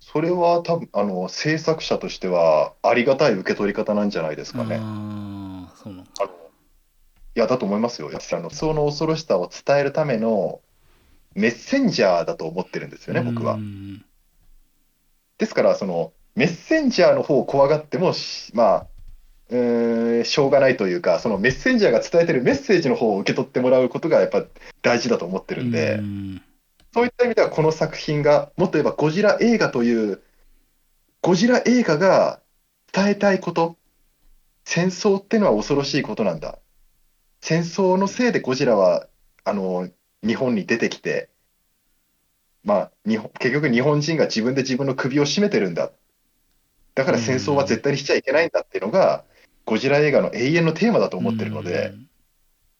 [0.00, 4.78] それは多分あの制作者としてはありがたい受け取り方なんじゃないですかね。
[4.80, 6.32] ああ、そうなのあのい
[7.34, 8.10] やだと思いますよ。
[8.10, 10.62] あのその恐ろしさを伝えるための
[11.34, 13.58] メッセンジャーだと思ってるんですよね、僕はう。
[13.58, 14.02] ん
[15.36, 18.86] ですから、そのメッセンジャーの方を怖がっても、しまあ、
[19.52, 24.44] うんしょうがないというか、そのメッセンジャーが伝えてるメッセージの方を受け取ってもらうことがやっぱ
[24.80, 25.94] 大事だと思ってるんで。
[25.94, 26.42] うん
[26.94, 30.20] そういった意味では、この作品が、もっと言えばゴジラ映画という、
[31.22, 32.40] ゴジラ映画が
[32.92, 33.78] 伝えたいこと、
[34.64, 36.58] 戦争ってのは恐ろしいことなんだ。
[37.40, 39.08] 戦争のせいでゴジラは、
[39.42, 39.88] あの、
[40.22, 41.30] 日本に出てきて、
[42.62, 45.90] まあ、日本結局日本人が自分で自分の首を絞めてるんだ。
[46.94, 49.24] だから戦争は絶対にしちゃいけないんだっていうのが、
[49.64, 51.94] ゴジラ映画の永遠のテーマだと思ってるので、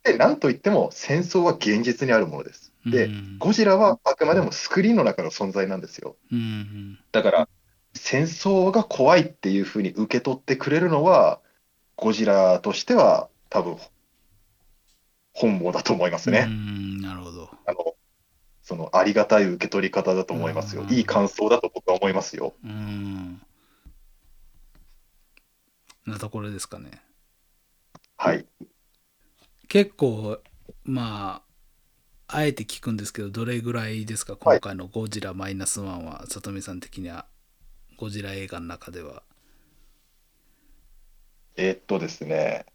[0.05, 2.73] で、なんといっても戦争は現実にあるものです。
[2.87, 6.17] で、うんゴジラはあくまでもスクリーンの中の存在なんですよ。
[6.33, 7.49] うんだから、
[7.95, 11.41] 戦争が怖いっていうふうに受け取ってくれるのは、
[11.97, 13.77] ゴジラとしては多分、
[15.35, 16.45] 本望だと思いますうね。
[16.45, 17.51] んなるほど。
[17.67, 17.95] あの、
[18.63, 20.87] そのありがたい受け取り方だと思いますよう。
[20.87, 22.55] んいい感想だと僕は思いますよ。
[22.65, 23.41] うん。
[26.07, 27.03] なところですかね。
[28.17, 28.47] はい。
[29.69, 30.41] 結構、
[30.85, 31.43] ま
[32.29, 37.27] あ、あえて聞くんですけど、どれぐらいですか、はい今回のゴジラマイナスワンは、里見さん的には、
[37.99, 39.23] ゴジラ映画の中では。
[41.57, 42.67] えーっとですね。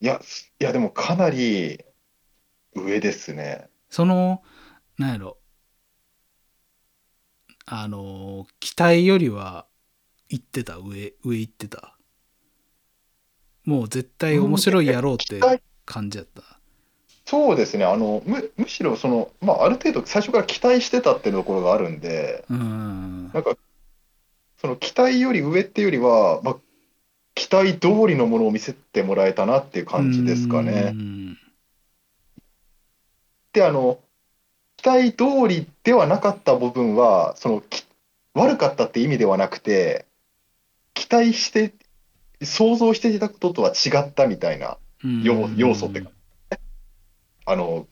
[0.00, 1.82] いや、すいやでもかなり
[2.74, 3.70] 上ですね。
[3.90, 4.42] その、
[4.98, 5.38] なんやろ、
[7.66, 9.66] あの、期待よりは、
[10.32, 11.94] 行ってた、上、上行ってた。
[13.64, 15.40] もう絶対面白いやろうって
[15.84, 16.42] 感じやった。
[17.26, 17.84] そうですね。
[17.84, 23.30] あの、む、むしろその、まあ、ある程度最初から期待してたっていうところがあるんで、うん。
[23.32, 23.56] なんか、
[24.56, 26.56] その期待より上っていうよりは、まあ、
[27.34, 30.92] 期待通りのものを見せてもらえたなっていう感じですかうね。
[30.92, 31.36] ん
[33.52, 33.98] で、あの、
[34.78, 37.84] 期待通りではなかった部分は、その、き
[38.34, 40.06] 悪かったって意味ではなくて、
[40.94, 41.74] 期待して、
[42.42, 45.22] 想像していたこととは違ったみたいなうん。
[45.22, 46.02] 要要素って
[47.44, 47.86] あの、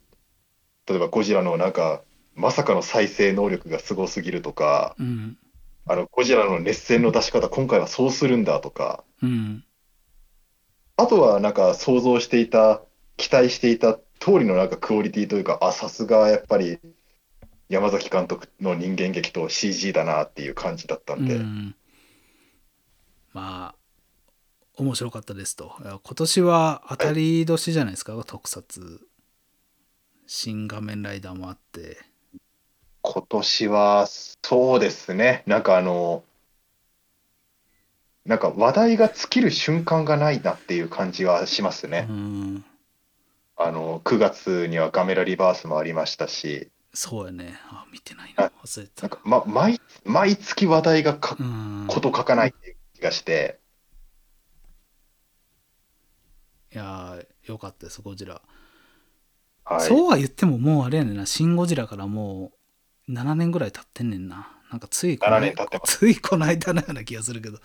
[0.87, 2.03] 例えばゴジラのなんか、
[2.35, 5.37] まさかの再生能力がすごすぎるとか、うん。
[5.87, 9.65] あの、ゴジラの熱戦の出し方、今回はそうするんだとか、うん。
[10.97, 12.83] あとはなんか想像していた、
[13.17, 16.79] 期待していた通りのなんかクオリティというか、あ、さすがやっぱり
[17.69, 21.75] 山崎監督の人間劇と CG だなっていう感じだったんで、うん
[23.33, 29.01] まあ面白かったですと今年は当たり年じゃないですか、特撮
[30.27, 31.99] 新画面ライダーもあって
[33.03, 36.23] 今年はそうですね、なんかあの、
[38.25, 42.07] なんか話題が尽きる瞬間がないなっていう感じはしますね。
[42.09, 42.65] うん
[43.57, 47.59] あの、9月にはガメラリバースもありましたし、そうやね。
[47.71, 48.47] あ、見てないな。
[48.47, 49.11] あ忘れてたなん。
[49.11, 51.85] か、ま、毎、毎月話題がかうん。
[51.89, 53.59] こと書かないっていう気がして、
[56.73, 58.43] いやー、よかったです、ゴジラ。
[59.65, 59.81] はい。
[59.81, 62.53] そうは言ってももうあれやねんな、シン・ゴジラからも
[63.09, 64.53] う7年ぐらい経ってんねんな。
[64.71, 67.59] なんかついこの7年経ってますついこの間のような気がするけど。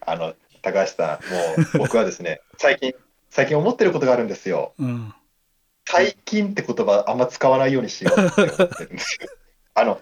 [0.00, 2.94] あの、高橋さん、もう僕はですね、 最近、
[3.30, 4.74] 最近思ってることがあるんですよ。
[4.78, 5.14] うん。
[5.88, 9.28] 最近って言葉あんま使わないようにしようって思ってるんですよ。
[9.74, 10.00] あの、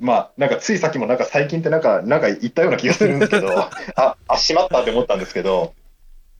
[0.00, 3.48] まあ、なんかついさっきもなんか最近ってなんか、なんか言ったような気がするんですけど、
[3.96, 5.74] あ、あ、しまったって思ったんですけど、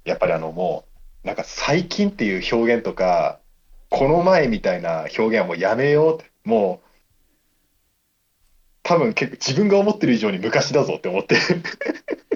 [0.05, 0.87] やっぱりあのも
[1.23, 3.39] う、なんか最近っていう表現とか、
[3.91, 6.91] この前みたいな表現はもうやめようって、もう、
[8.83, 11.37] 多分結構自分が思ってる以上に昔だぞって思って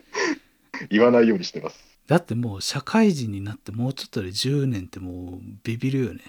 [0.90, 1.82] 言わないようにしてます。
[2.06, 6.20] だってもう社会人になってもうちょっとで10年ってもうビビるよね。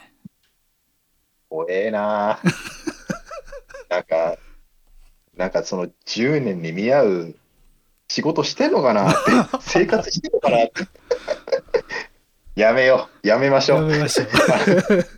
[1.50, 2.39] 怖えな
[3.89, 4.38] なんか、
[5.38, 7.36] なんかその10年に見合う
[8.08, 9.18] 仕事してんのかなって、
[9.62, 10.88] 生活してんのかなって。
[12.56, 13.92] やめよう、やめましょう。
[13.92, 14.28] やめましょう。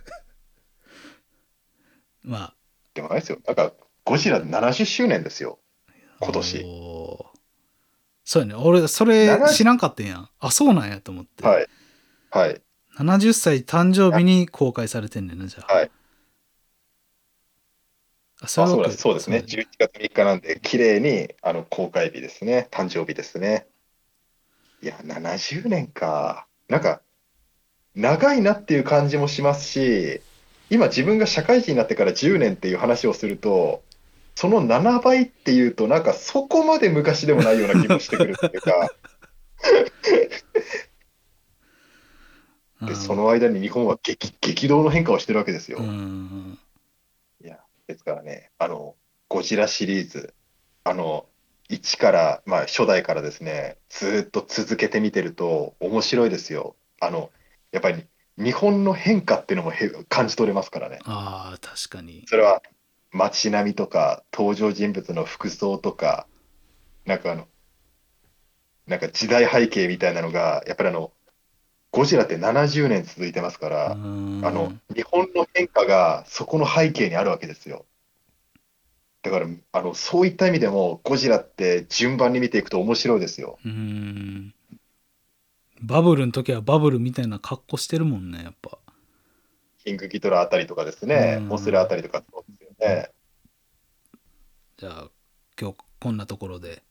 [2.24, 2.54] まあ、
[2.94, 3.72] でもあれですよ、なんか、
[4.04, 5.60] ゴジラ70周年ですよ、
[6.20, 6.64] 今年。
[8.24, 8.54] そうやね。
[8.54, 10.28] 俺、それ70知らんかったんやん。
[10.40, 11.44] あ、そうなんやと思って。
[11.44, 11.66] はい。
[12.30, 12.60] はい。
[12.98, 15.72] 70歳誕生日に公開されてんねんな、じゃあ。
[15.72, 15.90] はい。
[18.40, 19.42] あ、あそうそうですね。
[19.46, 22.68] 11月3日なんで、綺麗にあの公開日ですね。
[22.70, 23.66] 誕生日ですね。
[24.82, 26.46] いや、70年か。
[26.68, 27.00] なんか、
[27.94, 30.20] 長いなっていう感じもしますし、
[30.70, 33.82] 今自分が社会人になってから10年っていう話をすると、
[34.36, 38.88] その7倍っていうと、なんかそこまで昔でもないような気もしてくるっていうか、
[42.86, 45.82] で、その間に日本は激、激動の変化をしてるわけですよう。
[45.82, 46.58] ん。
[47.88, 48.94] ですからね、あの、
[49.28, 50.34] ゴジラシリーズ、
[50.84, 51.26] あの、
[51.70, 56.76] 1から、まあ、初代からですね、ずーっと続けてみてると面白いですよ。
[57.00, 57.30] あの、
[57.72, 60.98] やっぱり日本の変化っていうのもへ感じ取れますからね。
[61.04, 62.24] ああ、確かに。
[62.26, 62.62] それは
[63.10, 66.26] 街並みとか、登場人物の服装とか、
[67.06, 67.48] なんかあの、
[68.86, 71.12] なんか時代背景みたいなのが、やっぱりあの、
[71.90, 77.86] ゴジラって70年続いてますから、うんあの、日本の変化がそこの背景にあるわけですよ。
[79.22, 83.58] だから、あの、そういった意味でも、ゴジラって順番に見ていくと面白いですよ。
[83.64, 84.54] うん。
[85.80, 88.78] バブルの時はバブルみたいな格好してるもんね、やっぱ。
[89.84, 93.10] キングギドラあたりとかですねう、んモスラあたりとかそうですよね。
[94.76, 95.10] じゃあ、
[95.60, 96.82] 今日こんなところで、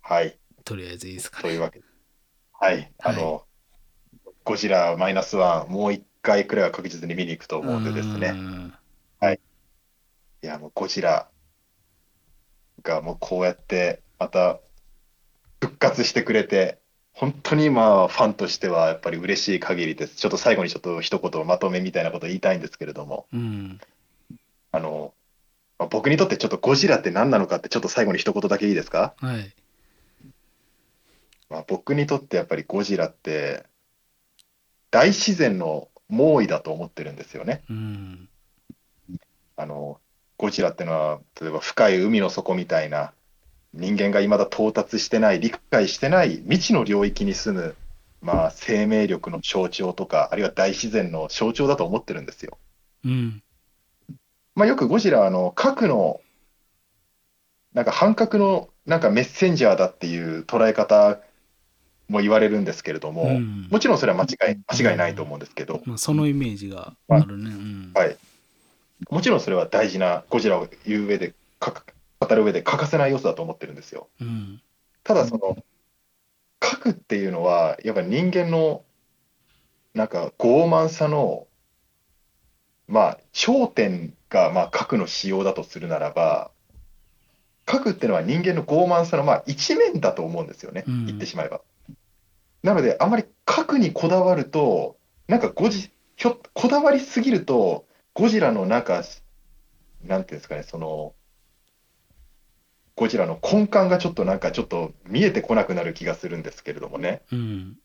[0.00, 0.38] はい。
[0.64, 1.42] とりあえずいいですかね。
[1.42, 1.91] というわけで。
[2.62, 2.92] はい。
[3.02, 3.44] あの、
[4.44, 8.30] ゴジラマイナスワン、もう一回くらいは確実に見に行くと思うんでですうね。
[8.30, 8.72] ん
[10.44, 11.28] いや、もうゴジラ
[12.84, 14.60] がもうこうやってまた
[15.60, 16.78] 復活してくれて、
[17.12, 20.14] 本当にまあファンとしてはやっぱり嬉しい限りです。
[20.14, 23.80] ちょっと最後にちょっと一言まとめみたいなこと言いたいんですけれども、うん。
[24.70, 25.14] あの、
[25.80, 29.14] まあ僕にとってちょっとゴジラって何なのかってちょっと最後に一言だけいいですか？
[29.18, 29.52] はい。
[31.52, 33.66] まあ、僕にとってやっぱりゴジラって
[34.90, 37.62] 大自然の猛威だと思ってるんですよね。
[37.68, 38.28] うん。
[39.56, 40.00] あの、
[40.38, 43.12] ゴジラってのは、例えば深い海の底みたいな、
[43.74, 47.76] 人間が未だ到達してない、理解してない未知の領域に住む、
[48.22, 52.56] まあ、生命力の象徴とか、あるいは大自然の象徴だと思ってるんですよ。
[53.04, 53.42] うん。
[54.54, 56.22] まあ、よくゴジラは、あの、核の、
[57.74, 61.18] なんか反核の、なんかメッセンジャーだっていう捉え方
[62.08, 67.50] も言われるんですけれども、うんもちろんそれは間違い、間違いないと思うんですけど、まあ、そのイメージがあるね。
[67.50, 67.92] うん。
[67.94, 68.16] はい。
[69.10, 71.84] もちろんそれは大事な、ゴジラを言う上で、か
[72.20, 74.08] 語る上で欠かせない要素だと思ってるんですよ。
[74.20, 74.60] うん。
[75.04, 75.56] ただその、
[76.60, 78.84] 核っていうのは、やっぱり人間の、
[79.94, 81.46] なんか傲慢さの、
[82.88, 86.50] まあ、頂点が、まあ、核の使用だとするならば、
[87.64, 91.60] 核っていうのは人間の傲慢さの、まあ、一面だと思うんですよね、うん言ってしまえば。
[92.62, 94.96] なので、あまり核にこだわると、
[95.28, 99.02] なんかゴジ、ひょこだわりすぎると、ゴジラのなんか、
[100.02, 101.14] なんていうんですかね、その、
[102.94, 107.78] ゴジラの根幹がちょっとなんかちょっと見えてこなくなる気がするんですけれどもね、うん。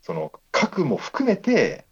[0.00, 1.86] その核も含めて、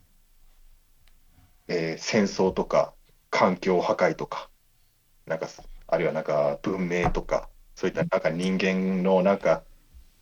[1.69, 2.93] えー戦争とか
[3.31, 4.51] 環境破壊とか、
[5.27, 5.49] なんか、
[5.87, 9.63] あるいはなんか文明とか、そういったなんか人間のなんか、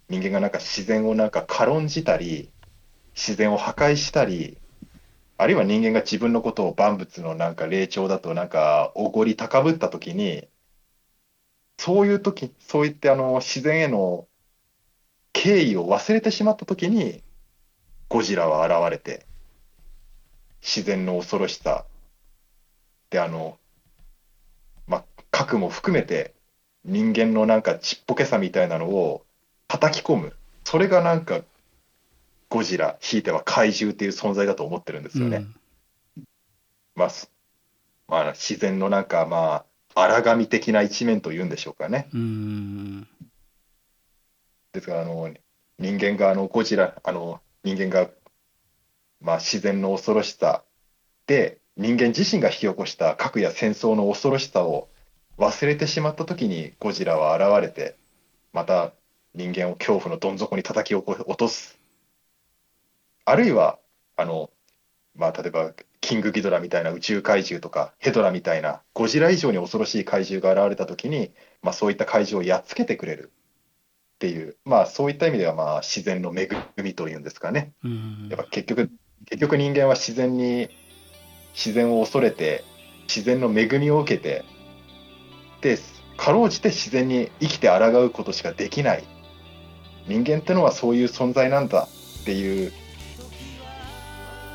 [0.09, 2.51] 人間がなんか自然をなんか軽んじたり
[3.15, 4.59] 自然を破壊したり、
[5.37, 10.49] あるいは人間が自分のことを万物のなんか霊長だとなんかおごり高ぶったときに、
[11.79, 14.27] そういうとき、そういってあの自然への
[15.33, 17.23] 敬意を忘れてしまったときに、
[18.09, 19.27] ゴジラは現れて、
[20.61, 21.85] 自然の恐ろしさ
[23.11, 23.59] で、あの、
[24.87, 26.35] まあ、核も含めて
[26.85, 29.25] 人間のなんかちっぽけさみたいなのを
[29.69, 30.37] 叩き込む。
[30.65, 31.43] それがなんか
[32.49, 35.47] ゴジラ、ひいては怪獣っていう存在だと思ってるんですよね。
[36.95, 37.31] まあ、す
[38.09, 39.65] まあ、自然のなんかま
[39.95, 42.09] あ、荒神的な一面というんでしょうかね。
[42.13, 43.09] うん
[44.73, 45.33] ですから、あの、
[45.79, 48.09] 人間があのゴジラ、あの、人間が、
[49.21, 50.63] まあ、自然の恐ろしさ
[51.27, 54.89] で、人間自身が引き起こした核や戦争の恐ろしさを
[55.39, 57.97] 忘れてしまったときにゴジラは現れて、
[58.53, 58.93] また
[59.35, 61.79] 人間を恐怖のどん底に叩き起こ落とす。
[63.25, 63.79] あるいは、
[64.17, 64.51] あの、
[65.15, 73.33] まあ、例えば、キングギドラみたいな宇宙怪獣とか、ヘドラみたいなゴジラ以上に恐ろしい怪獣が現れたときに、まあ、そういった怪獣をやっつけてくれる
[74.17, 76.49] っていう、まあ、そういった意味では、まあ、自然の恵
[76.83, 77.73] みというんですかね。
[77.85, 78.91] うんやっぱ結局、
[79.27, 80.69] 結局人間は自然に、
[81.53, 82.65] 自然を恐れて、
[83.09, 84.45] 自然の恵みを受けて、
[85.61, 85.79] で、
[86.17, 89.05] かろうじて自然に生きて抗うことしかできない。
[90.09, 91.89] 人間ってのはそういう存在なんだ
[92.23, 92.73] っていう、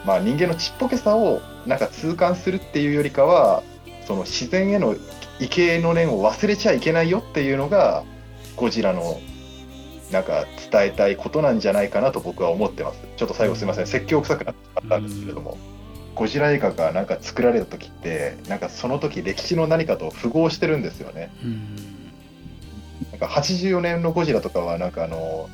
[0.06, 3.64] まあ人間のちっぽけさをなんか痛感するっていうよりかは、
[4.06, 4.96] その自然への
[5.40, 8.04] 畏敬の念を忘れちゃいけないよっていうのが、
[8.56, 9.20] ゴジラの
[10.12, 13.00] なんか伝えたいことなんじゃないかなと僕は思ってます。
[13.18, 15.58] ちょっと最後すみません、 説教臭くなってしまったんですけれども、
[16.16, 21.32] ゴジラ映画がなんか作られた時って、なんかその時歴史の何かと符合してるんですよね。
[23.02, 25.50] うんなんか84年のゴジラとかはなんかあの、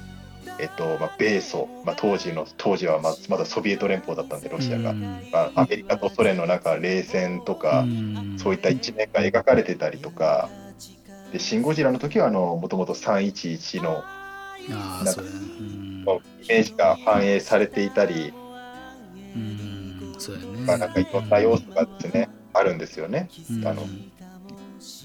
[0.60, 5.02] えっとまあ、米ソ、まあ、当時の当時はままだソビエト連邦だったんでロシアが、うん。
[5.32, 8.36] まあ、アメリカとソ連のなんか冷戦とか、うん。
[8.38, 10.50] そういった一面が描かれてたりとか。
[11.32, 14.04] でシン・ゴジラの時はあのもともと311の
[14.72, 16.04] ああそうやねうん。
[16.04, 18.34] まあイメージが反映されていたり、
[19.36, 20.48] うんそうやね。
[20.66, 23.30] まあ、なんかいろんな要素がですねあるんですよね。
[23.52, 23.68] うん。
[23.68, 23.84] あの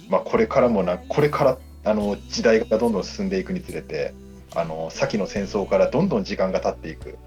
[0.08, 4.14] まあ、これからもなこれからあの時代がどんどん進んでいくにつれて
[4.54, 7.18] あの先の戦争からどんどん時間が経っていく。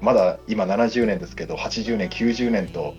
[0.00, 2.94] まだ今70年ですけど80年90年と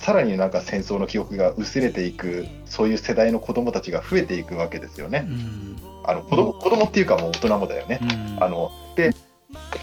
[0.00, 5.26] さらになんか戦争の記憶が薄れていくそういう世代の子供たちが増えていくわけですよね。
[5.28, 5.76] うん。
[6.04, 8.00] あの子供子供っていうかもう大人もだよね。
[8.02, 8.42] うん。
[8.42, 9.14] あので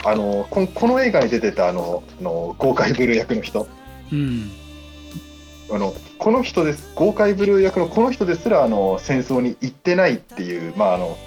[0.03, 3.67] あのここの映画に出てたあのあの豪快ブルー役の人。
[4.11, 4.66] うん
[5.69, 6.91] あのこの人です。
[6.95, 11.17] 豪快ブルー役のこの人ですらあの戦争に行ってないっていう、まあ、あの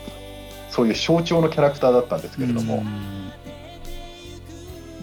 [0.70, 3.32] そういう象徴のキャラクターだったんですけれども、うん。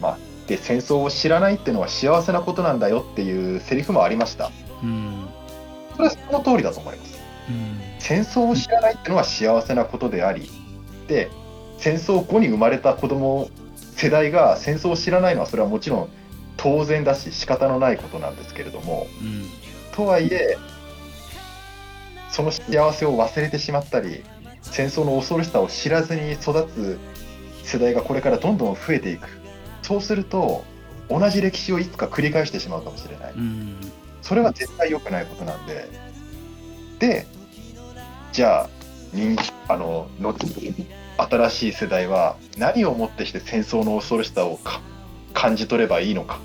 [0.02, 0.18] まあ、
[0.48, 4.52] で戦争を知らないっていうのは幸せなことなんだよっていうセリフもありました。
[4.84, 5.28] うん。
[5.96, 7.20] それはその通りだと思います。
[7.50, 7.88] うん。
[8.00, 10.50] 戦争を知らないっていうのは幸せなことであり
[11.08, 11.30] で
[11.78, 13.50] 戦争後に生まれた子供
[13.96, 16.10] 世代が戦争を知らないのはそれはもちろん
[16.58, 19.50] 当然だし仕方のないことなんですけれどもうん。
[19.94, 20.58] とはいえ
[22.30, 24.24] その幸せを忘れてしまったり
[24.62, 27.00] 戦争の恐ろしさを知らずに育つ
[27.64, 29.28] 世代がこれからどんどん増えていく。
[29.82, 30.64] そうすると
[31.10, 33.34] 同じ歴史をいつか繰り返してしまうかもしれない。
[33.34, 33.76] うん。
[34.22, 35.88] それは絶対良くないことなんで。
[37.00, 37.28] で
[38.34, 38.70] じゃあ
[39.14, 39.36] 人
[39.68, 40.88] あの後に
[41.18, 44.82] 新しい世代は何をもってして戦争の恐ろしさをか
[45.34, 46.40] 感じ取ればいいのか。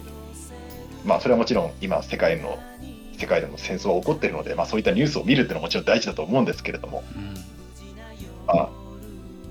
[1.05, 2.59] まあそれはもちろん今世界の
[3.19, 7.35] 世界でも戦争が起こっているので、まあ、そういったニュースを見るっていうのはもちろん大事だと思うんですけれども、うん。
[8.47, 8.69] まあ、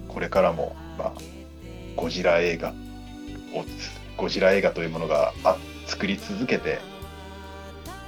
[0.10, 1.14] これからも、まあ、
[1.96, 3.64] ゴジラ映画を
[4.18, 6.80] ゴジラ映画というものがあ作り続けて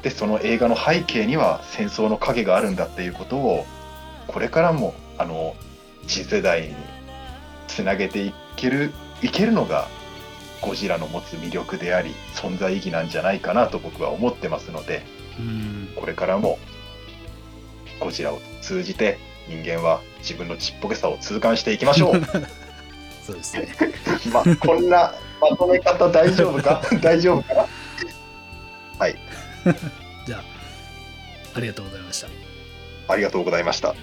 [0.01, 3.65] でその映画の背景には戦争の影があるんだっていうことを
[4.27, 5.55] これからもあの
[6.07, 6.75] 次世代に
[7.67, 9.87] つなげていけるいけるのが
[10.63, 15.03] ゴジラの持つ魅力であり存在意義なんじゃないかなと僕は思ってますので
[15.37, 15.89] うん。
[15.95, 16.57] これからも
[17.99, 22.21] ゴジラを通じて人間は自分のちっぽけさを痛感していきましょう。
[23.25, 23.67] そうですね。
[24.33, 26.81] まあ、こんなまとめ方大丈夫か？
[27.01, 27.53] 大丈夫か？
[27.55, 27.65] な
[28.99, 29.15] はい、
[30.25, 30.43] じゃあ
[31.55, 32.27] ありがとうございました。
[33.09, 33.95] ありがとうございました。